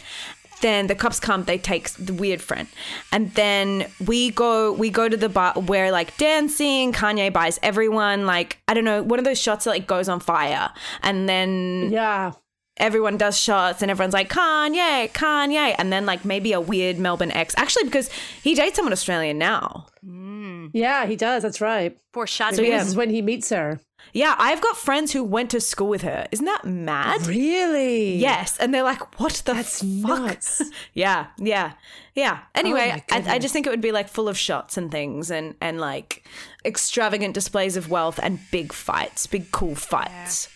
[0.61, 2.67] Then the cops come, they take the weird friend,
[3.11, 6.93] and then we go we go to the bar where like dancing.
[6.93, 10.19] Kanye buys everyone like I don't know one of those shots that like goes on
[10.19, 10.69] fire,
[11.01, 12.33] and then Yeah.
[12.77, 17.31] everyone does shots and everyone's like Kanye, Kanye, and then like maybe a weird Melbourne
[17.31, 18.09] ex actually because
[18.43, 19.87] he dates someone Australian now.
[20.05, 20.30] Mm.
[20.61, 20.71] Mm.
[20.73, 21.43] Yeah, he does.
[21.43, 21.97] That's right.
[22.13, 22.61] Foreshadowing.
[22.69, 23.79] Maybe This is when he meets her.
[24.13, 26.27] Yeah, I've got friends who went to school with her.
[26.31, 27.25] Isn't that mad?
[27.27, 28.15] Really?
[28.15, 30.61] Yes, and they're like, "What the That's fuck?" nuts.
[30.93, 31.73] yeah, yeah,
[32.15, 32.39] yeah.
[32.41, 34.91] Oh Anyway, my I, I just think it would be like full of shots and
[34.91, 36.27] things, and and like
[36.65, 40.49] extravagant displays of wealth and big fights, big cool fights.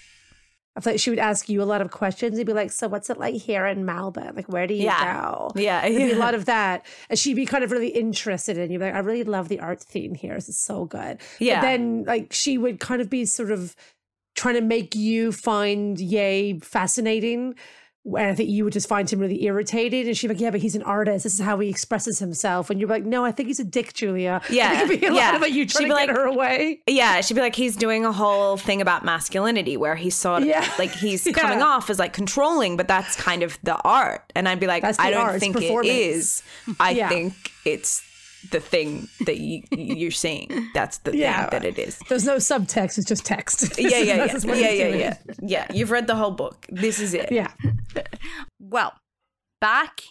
[0.77, 2.37] I thought she would ask you a lot of questions.
[2.37, 4.33] He'd be like, "So what's it like here in Melbourne?
[4.35, 5.21] Like, where do you Yeah.
[5.23, 8.57] go?" Yeah, There'd be a lot of that, and she'd be kind of really interested
[8.57, 8.79] in you.
[8.79, 10.35] Like, I really love the art theme here.
[10.35, 11.19] This is so good.
[11.39, 11.61] Yeah.
[11.61, 13.75] But then, like, she would kind of be sort of
[14.35, 17.55] trying to make you find Ye fascinating.
[18.05, 20.05] And I think you would just find him really irritated.
[20.07, 21.23] And she'd be like, Yeah, but he's an artist.
[21.23, 22.69] This is how he expresses himself.
[22.69, 24.41] And you're like, No, I think he's a dick, Julia.
[24.49, 25.25] Yeah, It could be a yeah.
[25.31, 26.81] lot about you trying She'd to be get like- her away.
[26.87, 30.47] Yeah, she'd be like, he's doing a whole thing about masculinity where he's sort of
[30.47, 30.69] Yeah.
[30.77, 31.33] like he's Yeah.
[31.33, 34.31] coming off as like controlling, but that's kind of the art.
[34.35, 36.43] And I'd be like, I don't art, think it
[36.79, 37.09] I Yeah.
[37.09, 37.33] think
[37.65, 38.03] it's
[38.51, 40.69] the thing that you, you're seeing.
[40.73, 41.49] That's the Yeah.
[41.49, 41.99] thing that it is.
[42.09, 43.77] There's no subtext, it's just text.
[43.79, 45.67] Yeah, yeah, This yeah, yeah, yeah, yeah, yeah.
[45.73, 46.65] You've read the whole book.
[46.69, 47.31] This is it.
[47.31, 47.51] Yeah.
[48.59, 48.93] Well,
[49.61, 50.01] back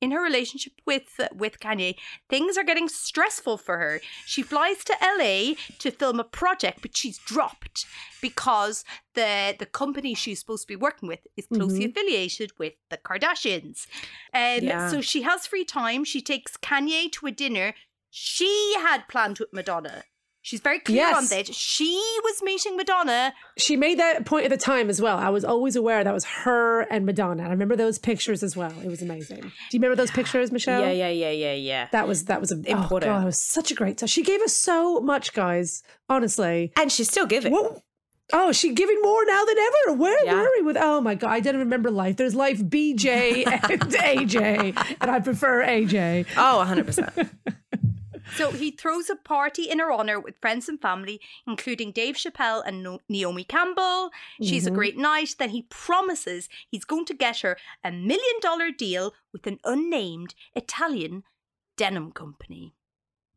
[0.00, 1.96] in her relationship with with Kanye,
[2.28, 4.00] things are getting stressful for her.
[4.26, 7.86] She flies to LA to film a project, but she's dropped
[8.22, 8.84] because
[9.14, 13.86] the the company she's supposed to be working with is closely affiliated with the Kardashians.
[14.34, 14.90] Um, Yeah.
[14.90, 16.04] So she has free time.
[16.04, 17.74] She takes Kanye to a dinner
[18.10, 20.04] she had planned with Madonna.
[20.48, 21.28] She's very clear on Yes.
[21.28, 21.54] that.
[21.54, 21.92] She
[22.24, 23.34] was meeting Madonna.
[23.58, 25.18] She made that point at the time as well.
[25.18, 27.42] I was always aware that was her and Madonna.
[27.42, 28.72] I remember those pictures as well.
[28.82, 29.40] It was amazing.
[29.42, 30.80] Do you remember those pictures, Michelle?
[30.80, 31.88] Yeah, yeah, yeah, yeah, yeah.
[31.92, 33.10] That was that was a, oh, Important.
[33.12, 34.06] Oh God, it was such a great time.
[34.06, 35.82] She gave us so much, guys.
[36.08, 36.72] Honestly.
[36.78, 37.52] And she's still giving.
[37.52, 37.82] What?
[38.32, 39.98] Oh, she's giving more now than ever.
[39.98, 40.34] Where Yeah.
[40.34, 40.78] were we with?
[40.80, 42.16] Oh my god, I didn't remember life.
[42.16, 46.24] There's life BJ and AJ, and I prefer AJ.
[46.38, 47.28] Oh, 100%.
[48.36, 52.62] So he throws a party in her honor with friends and family, including Dave Chappelle
[52.64, 54.10] and no- Naomi Campbell.
[54.42, 55.34] She's a great night.
[55.38, 60.34] Then he promises he's going to get her a million dollar deal with an unnamed
[60.54, 61.24] Italian
[61.76, 62.74] denim company.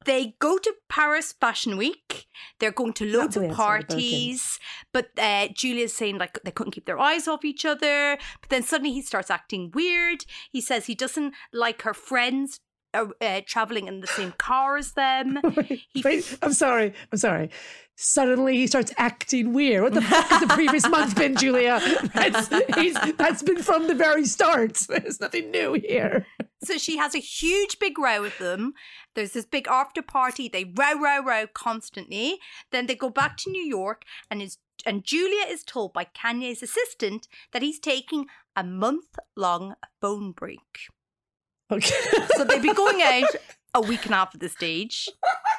[0.05, 2.27] They go to Paris Fashion Week.
[2.59, 4.59] They're going to loads of parties.
[4.91, 8.17] But uh, Julia's saying like they couldn't keep their eyes off each other.
[8.41, 10.25] But then suddenly he starts acting weird.
[10.51, 12.59] He says he doesn't like her friends
[12.93, 15.39] uh, uh, traveling in the same car as them.
[15.93, 16.93] He- Wait, I'm sorry.
[17.11, 17.49] I'm sorry.
[17.95, 19.83] Suddenly he starts acting weird.
[19.83, 21.79] What the fuck has the previous month been, Julia?
[22.15, 24.73] That's, that's been from the very start.
[24.89, 26.25] There's nothing new here.
[26.63, 28.73] So she has a huge big row with them.
[29.13, 30.49] There's this big after party.
[30.49, 32.39] They row, row, row constantly.
[32.71, 36.63] Then they go back to New York, and is and Julia is told by Kanye's
[36.63, 38.25] assistant that he's taking
[38.55, 40.87] a month long phone break.
[41.71, 41.95] Okay.
[42.35, 43.29] So they'd be going out
[43.73, 45.07] a week and a half at the stage,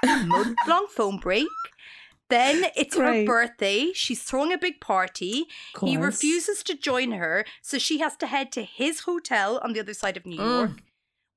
[0.04, 1.46] month long phone break.
[2.28, 3.92] Then it's her birthday.
[3.94, 5.44] She's throwing a big party.
[5.82, 9.80] He refuses to join her, so she has to head to his hotel on the
[9.80, 10.58] other side of New Mm.
[10.58, 10.82] York.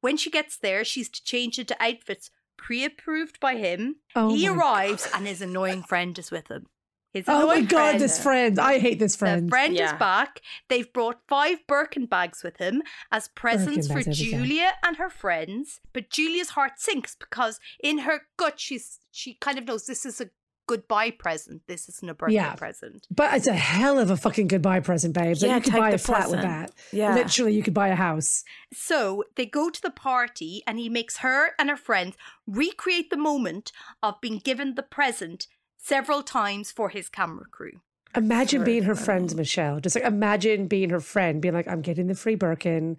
[0.02, 3.98] When she gets there, she's to change into outfits pre approved by him.
[4.16, 6.68] Oh he arrives and his annoying friend is with him.
[7.16, 7.99] His Oh my god, friend.
[8.01, 8.59] this friend.
[8.59, 9.47] I hate this friend.
[9.47, 9.93] The friend Yeah.
[9.93, 10.41] is back.
[10.68, 14.39] They've brought five Birkin bags with him as presents for Birkin bags every time.
[14.43, 15.80] Julia and her friends.
[15.93, 20.20] But Julia's heart sinks because in her gut she's she kind of knows this is
[20.20, 20.30] a
[20.68, 21.61] goodbye present.
[21.68, 22.55] This isn't a birthday Yeah.
[22.55, 23.05] present.
[23.11, 25.36] But it's a hell of a fucking goodbye present, babe.
[25.36, 26.72] Like, Yeah, you could take buy the a flat with that.
[26.72, 26.74] present.
[26.91, 27.13] Yeah.
[27.13, 28.43] Literally, you could buy a house.
[28.74, 32.16] So they go to the party and he makes her and her friends
[32.47, 35.45] recreate the moment of being given the present
[35.86, 37.82] several times for his camera crew.
[38.16, 39.06] Imagine Very being her funny.
[39.06, 39.80] friend, Michelle.
[39.80, 42.98] Just like imagine being her friend, being like, I'm getting the free Birkin.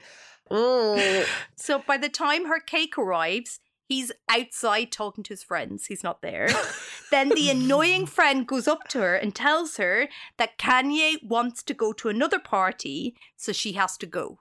[0.51, 1.27] Mm.
[1.57, 3.59] So by the time her cake arrives,
[3.89, 5.87] he's outside talking to his friends.
[5.87, 6.49] He's not there.
[7.11, 11.75] then the annoying friend goes up to her and tells her that Kanye wants to
[11.75, 14.39] go to another party, so she has to go.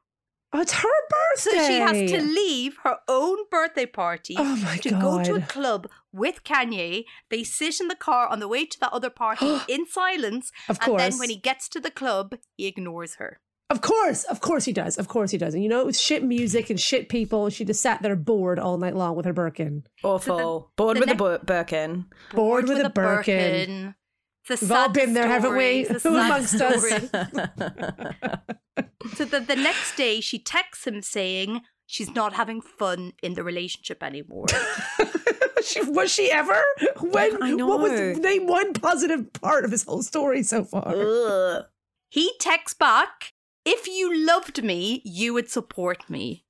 [0.53, 1.57] Oh, it's her birthday.
[1.57, 5.41] So she has to leave her own birthday party Oh my to go to a
[5.41, 7.03] club with Kanye.
[7.29, 10.51] They sit in the car on the way to the other party in silence.
[10.69, 11.01] Of course.
[11.03, 13.39] And then when he gets to the club, he ignores her.
[13.71, 14.97] Of course, of course he does.
[14.99, 15.55] Of course he does.
[15.55, 17.49] And you know, it was shit music and shit people.
[17.49, 19.85] She just sat there bored all night long with her Birkin.
[20.03, 20.71] Awful.
[20.77, 22.05] Bored the with ne- a Bir- Birkin.
[22.31, 23.95] Bored with a Birkin.
[24.47, 25.85] It's a We've all been there, haven't we?
[25.85, 25.95] story.
[25.95, 28.45] It's a Who sad amongst us?
[29.15, 33.43] So the, the next day, she texts him saying she's not having fun in the
[33.43, 34.47] relationship anymore.
[35.65, 36.61] she, was she ever?
[37.01, 37.41] When?
[37.43, 40.93] I What was name one positive part of his whole story so far?
[40.95, 41.65] Ugh.
[42.09, 43.33] he texts back,
[43.65, 46.43] "If you loved me, you would support me."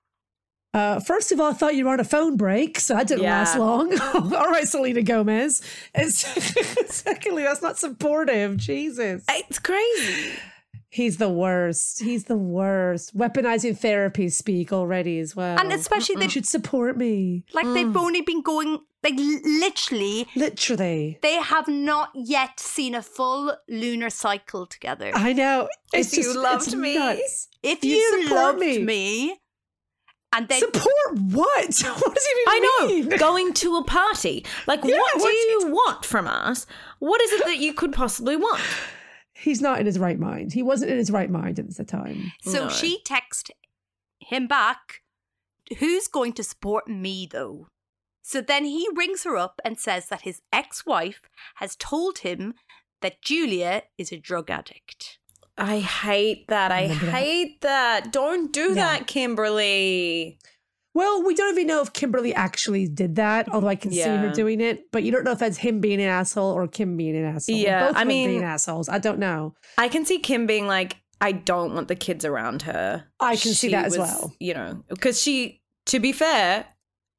[0.74, 3.24] Uh, first of all, I thought you were on a phone break, so that didn't
[3.24, 3.40] Yeah.
[3.40, 3.98] last long.
[4.14, 5.62] all right, Selena Gomez.
[5.94, 6.12] And
[6.88, 8.58] secondly, that's not supportive.
[8.58, 9.24] Jesus.
[9.30, 10.34] It's crazy.
[10.90, 12.02] He's the worst.
[12.02, 13.16] He's the worst.
[13.18, 15.58] Weaponizing therapy speak already as well.
[15.60, 17.44] And especially you they should support me.
[17.54, 20.28] like they've only been going like literally.
[20.36, 21.20] Literally.
[21.22, 25.12] They have not yet seen a full lunar cycle together.
[25.14, 25.70] I know.
[25.94, 26.98] It's If you loved it's me.
[26.98, 27.48] nuts.
[27.64, 28.80] if You you, support loved me.
[28.84, 29.40] me,
[30.34, 31.82] and then Support what?
[31.84, 33.18] What does he even I know.
[33.18, 34.46] Going to a party.
[34.68, 36.66] Like, Yeah, what do what's he you want from us?
[37.00, 38.60] What is it that you could possibly want?
[39.34, 40.52] he's not in his right mind.
[40.54, 42.32] He wasn't in his right mind at the time.
[42.42, 42.70] So No.
[42.70, 43.52] she texted
[44.20, 45.02] him back,
[45.80, 47.68] Who's going to support me though?
[48.28, 51.22] So then he rings her up and says that his ex wife
[51.58, 52.56] has told him
[53.04, 55.20] that Julia is a drug addict.
[55.60, 56.72] I hate that.
[56.72, 58.12] I hate that.
[58.12, 58.74] Don't do Yeah.
[58.98, 60.40] that, Kimberly.
[60.96, 64.32] Well, we don't even know if Kimberly actually did that, although I can see her
[64.32, 64.92] doing it.
[64.92, 67.56] But you don't know if that's him being an asshole or Kim being an asshole.
[67.56, 68.90] Yeah, both I of them being mean- assholes.
[68.90, 69.54] I don't know.
[69.78, 73.06] I can see Kim being like, I don't want the kids around her.
[73.20, 74.34] I can see that as was, well.
[74.40, 76.66] You know, because she, to be fair,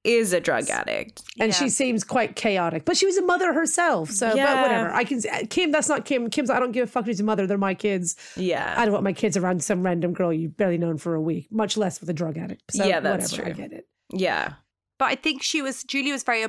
[0.07, 1.23] is a drug addict.
[1.41, 1.55] And Yeah.
[1.59, 4.11] she seems quite chaotic, but she was a mother herself.
[4.11, 4.91] So, but whatever.
[4.93, 5.73] I can see uh, Kim.
[5.73, 6.31] That's not Kim.
[6.31, 6.49] Kim's.
[6.51, 7.07] I don't give a fuck.
[7.07, 7.47] She's a mother.
[7.47, 8.17] They're my kids.
[8.37, 8.75] Yeah.
[8.77, 11.49] I don't want my kids around some random girl you've barely known for a week,
[11.51, 12.63] much less with a drug addict.
[12.73, 13.51] So, Yeah, that's whatever.
[13.51, 13.63] I true.
[13.65, 13.89] get it.
[14.13, 14.55] yeah.
[14.99, 16.47] But I think she was, Julia was very,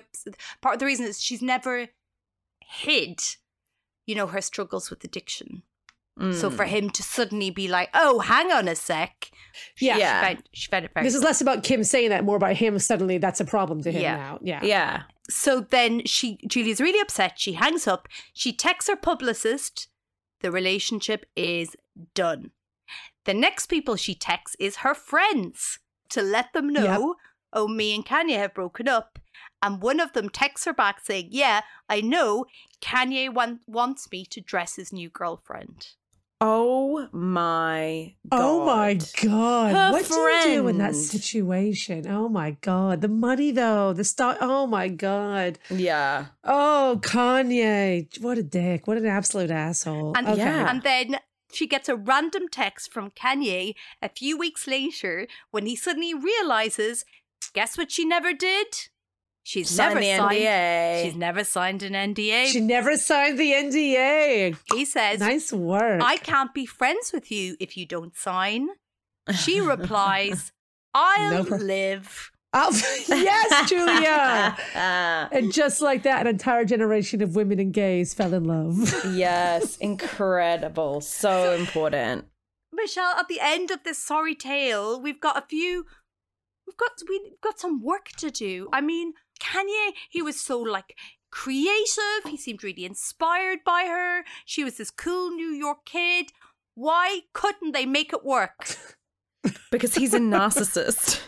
[0.62, 1.88] part of the reason is she's never
[2.62, 3.20] hid,
[4.06, 5.64] you know, her struggles with addiction.
[6.20, 6.56] So Mm.
[6.56, 9.30] for him to suddenly be like, oh, hang on a sec.
[9.80, 9.98] Yeah.
[9.98, 10.20] Yeah.
[10.22, 12.56] She found, she found it very This is less about Kim saying that, more about
[12.56, 12.80] him.
[12.80, 14.16] Suddenly, that's a problem to him Yeah.
[14.18, 14.40] now.
[14.42, 14.60] Yeah.
[14.64, 15.04] Yeah.
[15.30, 17.34] So then she Julia's really upset.
[17.40, 18.08] She hangs up.
[18.34, 19.90] She texts her publicist.
[20.42, 21.76] The relationship is
[22.16, 22.52] done.
[23.26, 27.16] The next people she texts is her friends to let them know,
[27.54, 29.20] oh, me and Kanye have broken up.
[29.62, 32.46] And one of them texts her back saying, Yeah, I know
[32.82, 35.90] Kanye want- wants me to dress his new girlfriend.
[36.40, 38.40] Oh, oh my god.
[38.40, 39.72] Oh my god!
[39.74, 40.14] Her what do
[40.50, 42.06] you do in that situation?
[42.08, 43.02] Oh my god!
[43.02, 44.38] The money though, the stock.
[44.40, 45.58] Oh my god!
[45.70, 46.28] Yeah.
[46.44, 48.86] Oh Kanye, what a dick!
[48.88, 50.14] What an absolute asshole!
[50.16, 50.38] And, okay.
[50.38, 50.70] Yeah.
[50.70, 51.20] and then
[51.52, 57.04] she gets a random text from Kanye a few weeks later when he suddenly realizes,
[57.54, 58.68] guess what she never did?
[59.48, 60.40] She's Sign never the signed.
[60.42, 61.04] NDA.
[61.06, 62.48] She's never signed an NDA.
[62.48, 64.58] She never signed the NDA.
[64.74, 66.02] he says, Nice work.
[66.04, 68.68] "I can't be friends with you if you don't sign."
[69.34, 70.52] She replies,
[70.94, 72.72] "I'll No pro- live." Oh,
[73.08, 74.58] yes, Julia.
[74.76, 78.76] Ah, and just like that, an entire generation of women and gays fell in love.
[79.16, 81.00] yes, incredible.
[81.00, 82.26] So important.
[82.74, 85.86] Michelle, at the end of this sorry tale, we've got a few.
[86.66, 88.68] We've got we've got some work to do.
[88.74, 90.96] I mean, Kanye, he was so like
[91.32, 92.24] creative.
[92.26, 94.24] He seemed really inspired by her.
[94.46, 96.32] She was this cool New York kid.
[96.76, 98.78] Why couldn't they make it work?
[99.72, 101.22] Because he's a narcissist.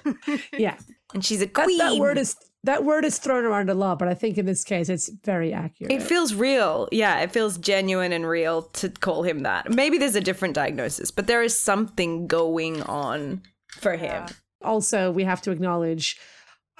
[0.57, 0.78] yeah,
[1.14, 1.78] and she's a that, queen.
[1.78, 4.64] that word is that word is thrown around a lot, but I think in this
[4.64, 5.91] case, it's very accurate.
[5.91, 6.89] It feels real.
[6.91, 9.74] Yeah, it feels genuine and real to call him that.
[9.74, 13.41] Maybe there's a different diagnosis, but there is something going on
[13.80, 14.26] for him.
[14.64, 16.18] also we have to acknowledge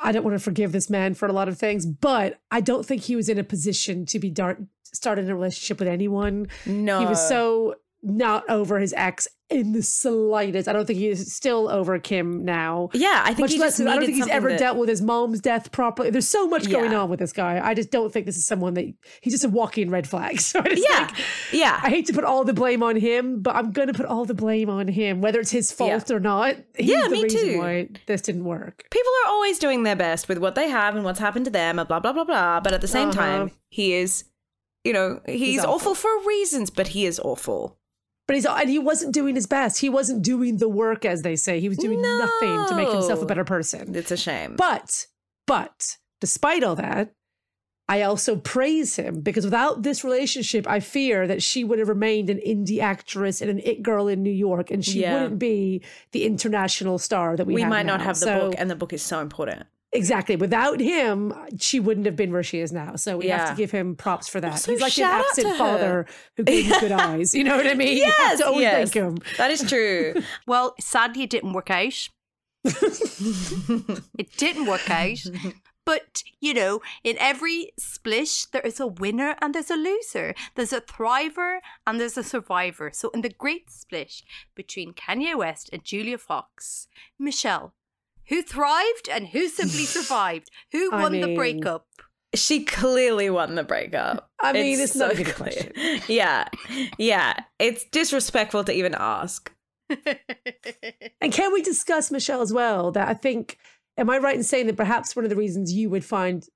[0.02, 2.86] I don't want to forgive this man for a lot of things, but I don't
[2.86, 6.48] think he was in a position to be dar- starting a relationship with anyone.
[6.66, 7.00] No.
[7.00, 10.68] He was so not over his ex in the slightest.
[10.68, 12.90] I don't think he's still over Kim now.
[12.94, 15.02] Yeah, I think Much he less, I don't think he's ever that- dealt with his
[15.02, 16.12] mom's death properly.
[16.12, 17.60] There's so much going on with this guy.
[17.62, 18.86] I just don't think this is someone that
[19.22, 20.40] he's just a walking red flag.
[20.50, 21.80] So I just Yeah, think, yeah.
[21.82, 24.24] I hate to put all the blame on him, but I'm going to put all
[24.24, 26.56] the blame on him, whether it's his fault or not.
[26.78, 27.58] He's Yeah, the me reason too.
[27.60, 28.86] why this didn't work.
[28.92, 31.80] People are always doing their best with what they have and what's happened to them
[31.80, 32.60] and blah blah blah blah.
[32.60, 33.20] But at the same Uh-huh.
[33.20, 34.26] time, he is,
[34.84, 35.94] you know, he's, awful.
[35.94, 35.96] awful.
[35.96, 37.79] for reasons, but he is awful.
[38.30, 39.80] But he's and he wasn't doing his best.
[39.82, 41.60] He wasn't doing the work, as they say.
[41.60, 43.96] He was doing nothing to make himself a better person.
[43.96, 44.56] It's a shame.
[44.56, 45.08] But,
[45.48, 47.12] but despite all that,
[47.88, 52.30] I also praise him because without this relationship, I fear that she would have remained
[52.30, 55.24] an indie actress and an it girl in New York, and she Yeah.
[55.24, 58.70] wouldn't be the international star that we, we might not have the So- book, and
[58.70, 59.64] the book is so important.
[59.92, 60.36] Exactly.
[60.36, 62.96] Without him, she wouldn't have been where she is now.
[62.96, 64.52] So we have to give him props for that.
[64.52, 66.06] Also, He's like an absent father
[66.38, 67.34] who gave you good eyes.
[67.34, 67.98] You know what I mean?
[67.98, 69.18] Yes, to always yes, thank him.
[69.38, 70.14] that is true.
[70.46, 72.10] Well, sadly, it didn't work out.
[72.64, 75.20] it didn't work out.
[75.86, 80.36] But, you know, in every splish, there is a winner and there's a loser.
[80.56, 82.92] There's a thriver and there's a survivor.
[82.94, 84.24] So, in the great splish
[84.56, 86.88] between Kanye West and Julia Fox,
[87.18, 87.74] Michelle,
[88.30, 90.50] who thrived and who simply survived?
[90.72, 91.86] Who I won the breakup?
[92.36, 94.30] she clearly won the breakup.
[94.40, 95.52] I mean, it's not even a clear.
[95.52, 96.02] question.
[96.08, 96.48] Yeah,
[96.98, 97.34] yeah.
[97.58, 99.52] It's disrespectful to even ask.
[101.22, 102.92] And can we discuss Michelle as well?
[102.92, 103.58] That I think,
[103.98, 106.48] am I right in saying that perhaps one of the reasons you would find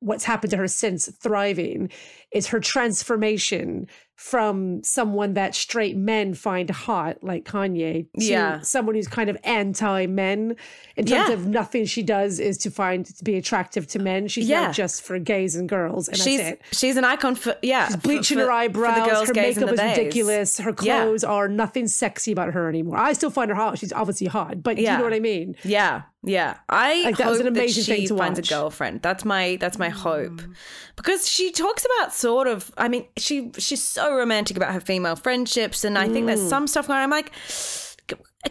[0.00, 1.90] what's happened to her since thriving
[2.32, 3.86] is her transformation
[4.16, 8.60] from someone that straight men find hot, like Kanye, to Yeah.
[8.62, 10.56] someone who's kind of anti men
[10.96, 11.34] in terms Yeah.
[11.34, 14.26] of nothing she does is to find to be attractive to men.
[14.26, 14.62] She's Yeah.
[14.68, 16.62] not just for gays and girls, and she's that's it.
[16.72, 17.88] she's an icon for yeah.
[17.88, 19.08] She's bleaching for- her for the eyebrows.
[19.10, 20.58] girls, her makeup is ridiculous.
[20.58, 21.02] Her Yeah.
[21.02, 22.96] clothes are nothing sexy about her anymore.
[22.96, 23.78] I still find her hot.
[23.78, 25.56] She's obviously hot, but do you know what I mean?
[25.62, 26.54] Yeah, yeah.
[26.70, 28.50] I Like, that was an amazing that thing to finds watch.
[28.50, 29.02] a girlfriend.
[29.02, 30.54] That's my that's my hope, Mm.
[30.96, 32.72] because she talks about sort of.
[32.78, 36.26] I mean, she she's so romantic about her female friendships, and I think Mm.
[36.28, 36.98] there's some stuff going.
[36.98, 37.04] on.
[37.04, 37.32] I'm like,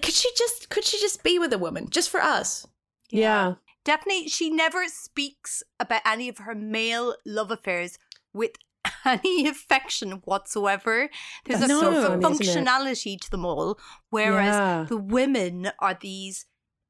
[0.01, 2.65] could she just could she just be with a woman just for us?
[3.09, 3.55] Yeah.
[3.83, 7.99] Definitely, she never speaks about any of her male love affairs
[8.33, 8.51] with
[9.05, 11.09] any affection whatsoever.
[11.45, 13.79] There's That's a sort of funny, isn't functionality to them all,
[14.09, 14.85] whereas Yeah.
[14.89, 16.45] the women are these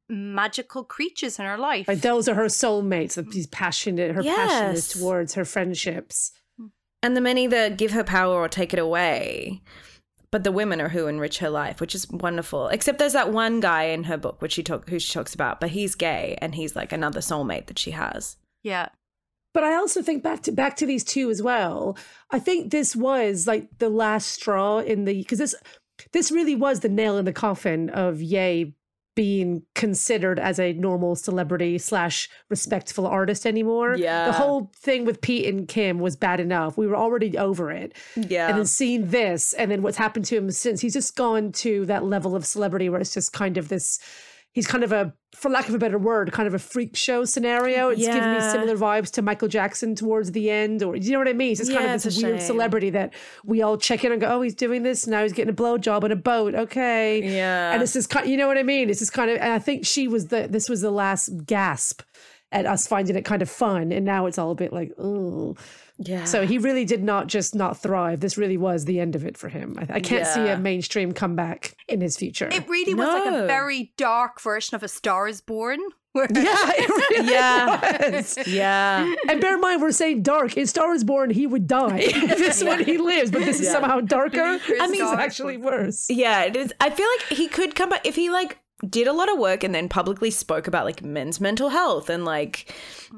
[0.08, 1.88] magical creatures in her life.
[1.88, 3.16] Like those are her soulmates.
[3.16, 4.16] That she's passionate.
[4.16, 6.32] Her passion is towards her friendships.
[7.06, 9.62] And the men either give her power or take it away.
[10.32, 12.68] But the women are who enrich her life, which is wonderful.
[12.70, 15.60] Except there's that one guy in her book, which she talk, who she talks about,
[15.60, 18.38] but he's gay and he's like another soulmate that she has.
[18.64, 18.90] yeah.
[19.54, 21.96] But I also think back to back to these two as well.
[22.32, 25.54] I think this was like the last straw in the because this
[26.12, 28.74] this really was the nail in the coffin of Ye
[29.16, 33.96] being considered as a normal celebrity slash respectful artist anymore.
[33.96, 34.26] Yeah.
[34.26, 36.78] The whole thing with Pete and Kim was bad enough.
[36.78, 37.96] We were already over it.
[38.16, 38.50] Yeah.
[38.50, 41.86] And then seeing this and then what's happened to him since he's just gone to
[41.86, 44.00] that level of celebrity where it's just kind of this
[44.56, 47.26] he's kind of a for lack of a better word, kind of a freak show
[47.26, 47.90] scenario.
[47.90, 51.28] It's giving me similar vibes to Michael Jackson towards the end, or you know what
[51.28, 51.52] I mean?
[51.52, 52.48] It's just kind of this weird shame.
[52.48, 55.54] celebrity that we all check in and go, Oh, he's doing this, now he's getting
[55.54, 56.56] a blowjob on a boat.
[56.56, 57.36] Okay.
[57.36, 57.74] Yeah.
[57.74, 58.88] And this is kind you know what I mean?
[58.88, 62.02] This is kind of and I think she was the this was the last gasp
[62.52, 63.92] at us finding it kind of fun.
[63.92, 65.56] And now it's all a bit like, oh.
[65.98, 66.26] Yeah.
[66.26, 68.20] So he really did not just not thrive.
[68.20, 69.78] This really was the end of it for him.
[69.80, 72.50] I, I can't see a mainstream comeback in his future.
[72.52, 75.80] It really was like a very dark version of A Star is Born.
[76.16, 78.10] Yeah, it really Yeah.
[78.12, 78.38] was.
[78.48, 79.14] yeah.
[79.30, 80.56] And bear in mind, we're saying dark.
[80.56, 81.98] In Star is Born, he would die.
[82.14, 83.72] this one, he lives, but this is Yeah.
[83.74, 84.40] somehow darker.
[84.42, 86.08] I I mean- mean, it's actually worse.
[86.10, 86.74] Yeah, it is.
[86.80, 89.64] I feel like he could come back if he like did a lot of work
[89.64, 92.74] and then publicly spoke about like men's mental health and like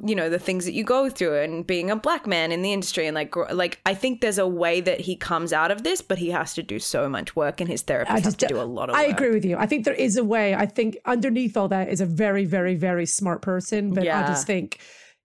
[0.05, 2.71] you know the things that you go through and being a black man in the
[2.71, 6.01] industry and like like I think there's a way that he comes out of this,
[6.01, 8.63] but he has to do so much work and his therapist has to do a
[8.63, 8.95] lot of.
[8.95, 9.17] I work.
[9.17, 9.57] agree with you.
[9.57, 10.53] I think there is a way.
[10.53, 13.93] I think underneath all that is a very, very, very smart person.
[13.93, 14.79] But I just think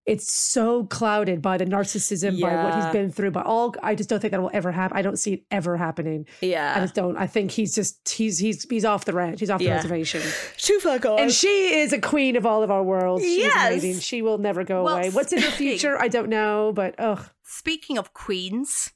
[0.04, 3.74] it's so clouded by the narcissism, by what he's been through, by all.
[3.84, 4.96] I just don't think that will ever happen.
[4.96, 6.26] I don't see it ever happening.
[6.40, 7.16] Yeah, I just don't.
[7.16, 9.38] I think he's just he's he's he's off the ranch.
[9.40, 9.76] He's off the Yeah.
[9.76, 10.22] reservation.
[10.56, 11.20] too fuck off.
[11.20, 13.22] And she is a queen of all of our worlds.
[13.22, 13.68] She's Yes.
[13.68, 14.00] amazing.
[14.00, 15.10] She will never go Well, away.
[15.10, 15.96] What's in her speaking- future?
[16.00, 16.72] I don't know.
[16.74, 17.24] But ugh.
[17.44, 18.90] Speaking of queens,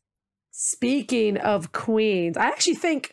[0.59, 3.13] Speaking of queens, I actually think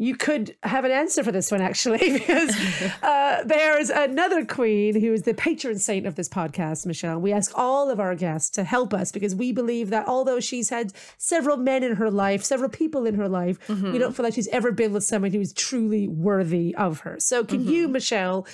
[0.00, 2.56] you could have an answer for this one, actually, because
[3.02, 7.20] uh, there's another queen who is the patron saint of this podcast, Michelle.
[7.20, 10.70] We ask all of our guests to help us because we believe that although she's
[10.70, 13.58] had several men in her life, several people in her life,
[13.92, 17.16] we don't feel like she's ever been with someone who's truly worthy of her.
[17.20, 18.46] So, can you, Michelle,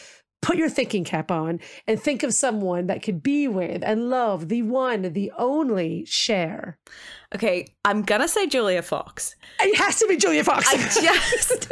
[0.43, 4.49] put your thinking cap on and think of someone that could be with and love
[4.49, 6.77] the one, the only Cher?
[7.37, 9.37] Okay, I'm gonna say Julia Fox.
[9.61, 10.67] It has to be Julia Fox.
[10.69, 11.69] I just,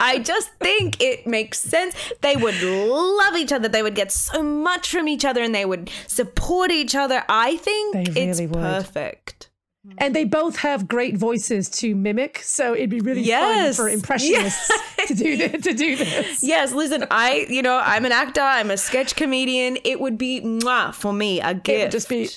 [0.00, 1.94] I just think it makes sense.
[2.22, 3.68] They would love each other.
[3.68, 7.22] They would get so much from each other, and they would support each other.
[7.28, 8.62] I think They it's really would.
[8.62, 9.50] perfect.
[9.98, 13.76] and they both have great voices to mimic, so it'd be really Yes.
[13.76, 14.70] fun for impressionists
[15.06, 16.42] to do this, to do this.
[16.42, 18.42] Yes, listen, I, you know, I'm an actor.
[18.42, 19.78] I'm a sketch comedian.
[19.84, 21.68] It would be mwah, for me a gift.
[21.68, 22.28] It would just be.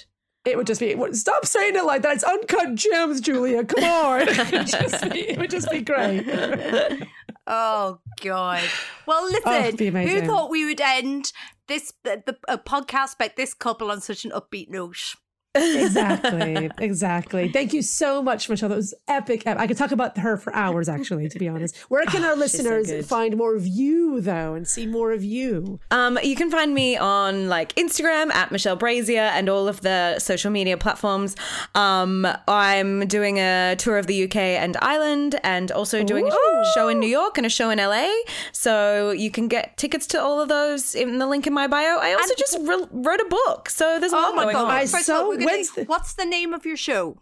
[0.43, 0.95] It would just be.
[1.13, 2.15] Stop saying it like that.
[2.15, 3.63] It's uncut gems, Julia.
[3.63, 4.21] Come on.
[4.27, 6.25] it, would just be, it would just be great.
[7.47, 8.63] oh god.
[9.05, 11.31] Well, Oh, listen, who thought we would end
[11.67, 15.15] this the, the a podcast about this couple on such an upbeat note?
[15.53, 16.69] Exactly.
[16.79, 17.49] Exactly.
[17.51, 18.69] Thank you so much, Michelle.
[18.69, 19.45] That was epic.
[19.45, 21.75] I could talk about her for hours, actually, to be honest.
[21.89, 23.05] Where can our Oh, she's so listeners good.
[23.05, 25.79] find more of you, though, and see more of you?
[25.91, 30.19] Um, you can find me on like Instagram at Michelle Brasier and all of the
[30.19, 31.35] social media platforms.
[31.75, 36.87] Um, I'm doing a tour of the UK and Ireland, and also doing a show
[36.87, 38.09] in New York and a show in LA.
[38.53, 41.97] So you can get tickets to all of those in the link in my bio.
[41.99, 44.65] I also just re- wrote a book, so there's a lot Oh my going god!
[44.65, 44.71] on.
[44.71, 47.21] I so- of all, we're gonna- when's the- what's the name of your show?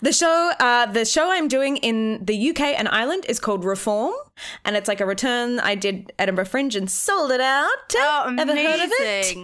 [0.00, 4.14] The show, uh, the show I'm doing in the UK and Ireland is called Reform,
[4.64, 5.60] and it's like a return.
[5.60, 7.66] I did Edinburgh Fringe and sold it out.
[7.94, 8.70] Oh, Ever amazing!
[8.70, 9.36] heard of it?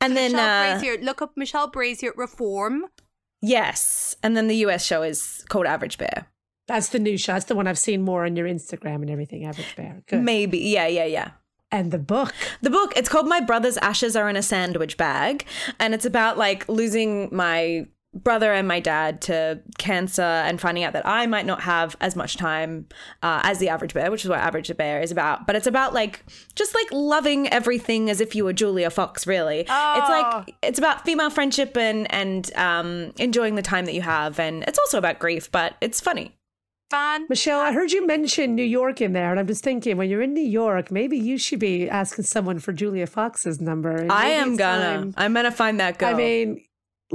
[0.00, 2.86] And then Michelle uh, Brasier, look up Michelle Brasier at Reform.
[3.42, 4.16] Yes.
[4.22, 6.26] And then the US show is called Average Bear.
[6.66, 7.34] That's the new show.
[7.34, 9.44] That's the one I've seen more on your Instagram and everything.
[9.44, 10.02] Average Bear.
[10.08, 10.22] Good.
[10.22, 10.58] Maybe.
[10.58, 11.30] Yeah, yeah, yeah.
[11.72, 12.34] And the book.
[12.62, 15.44] The book, it's called My Brother's Ashes Are in a Sandwich Bag.
[15.78, 20.92] And it's about like losing my brother and my dad to cancer and finding out
[20.94, 22.86] that I might not have as much time
[23.22, 25.46] uh, as the average bear, which is what average bear is about.
[25.46, 26.24] But it's about like
[26.56, 29.60] just like loving everything as if you were Julia Fox, really.
[29.60, 29.68] It's
[30.08, 34.64] like it's about female friendship and and um, enjoying the time that you have, and
[34.64, 36.34] it's also about grief, but it's funny.
[36.90, 37.26] Fan.
[37.28, 40.22] Michelle, I heard you mention New York in there, and I'm just thinking when you're
[40.22, 44.06] in New York, maybe you should be asking someone for Julia Fox's number.
[44.10, 44.82] I am gonna.
[44.98, 46.08] time- I'm gonna find that girl.
[46.08, 46.64] I mean,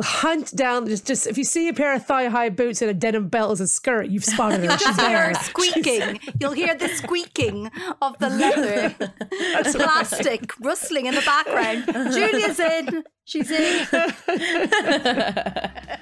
[0.02, 2.94] hunt down just just if you see a pair of thigh high boots and a
[2.94, 4.78] denim belt as a skirt, you've spotted her.
[4.78, 5.34] She's there.
[5.36, 6.20] squeaking.
[6.40, 7.70] You'll hear the squeaking
[8.02, 8.96] of the leather,
[9.74, 11.86] plastic rustling in the background.
[12.14, 13.04] Julia's in.
[13.26, 13.88] She's in.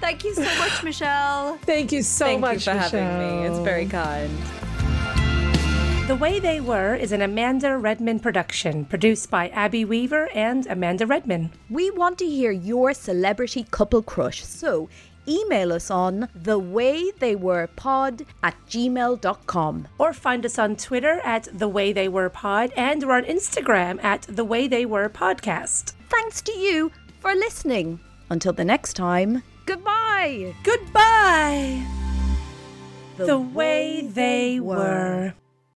[0.00, 1.56] Thank you so much, Michelle.
[1.62, 3.46] Thank you so Thank much you for having me.
[3.46, 4.30] It's very kind.
[6.06, 11.04] The Way They Were is an Amanda Redman production, produced by Abby Weaver and Amanda
[11.04, 11.50] Redman.
[11.68, 14.88] We want to hear your celebrity couple crush, so
[15.26, 19.88] email us on thewaytheywerepod at gmail.com.
[19.98, 23.98] Or find us on Twitter at The Way They Were Pod, and we're on Instagram
[24.04, 25.94] at The Way They Were Podcast.
[26.08, 27.98] Thanks to you for listening.
[28.30, 30.54] Until the next time, goodbye.
[30.62, 31.84] Goodbye!
[33.16, 35.34] The, way they were.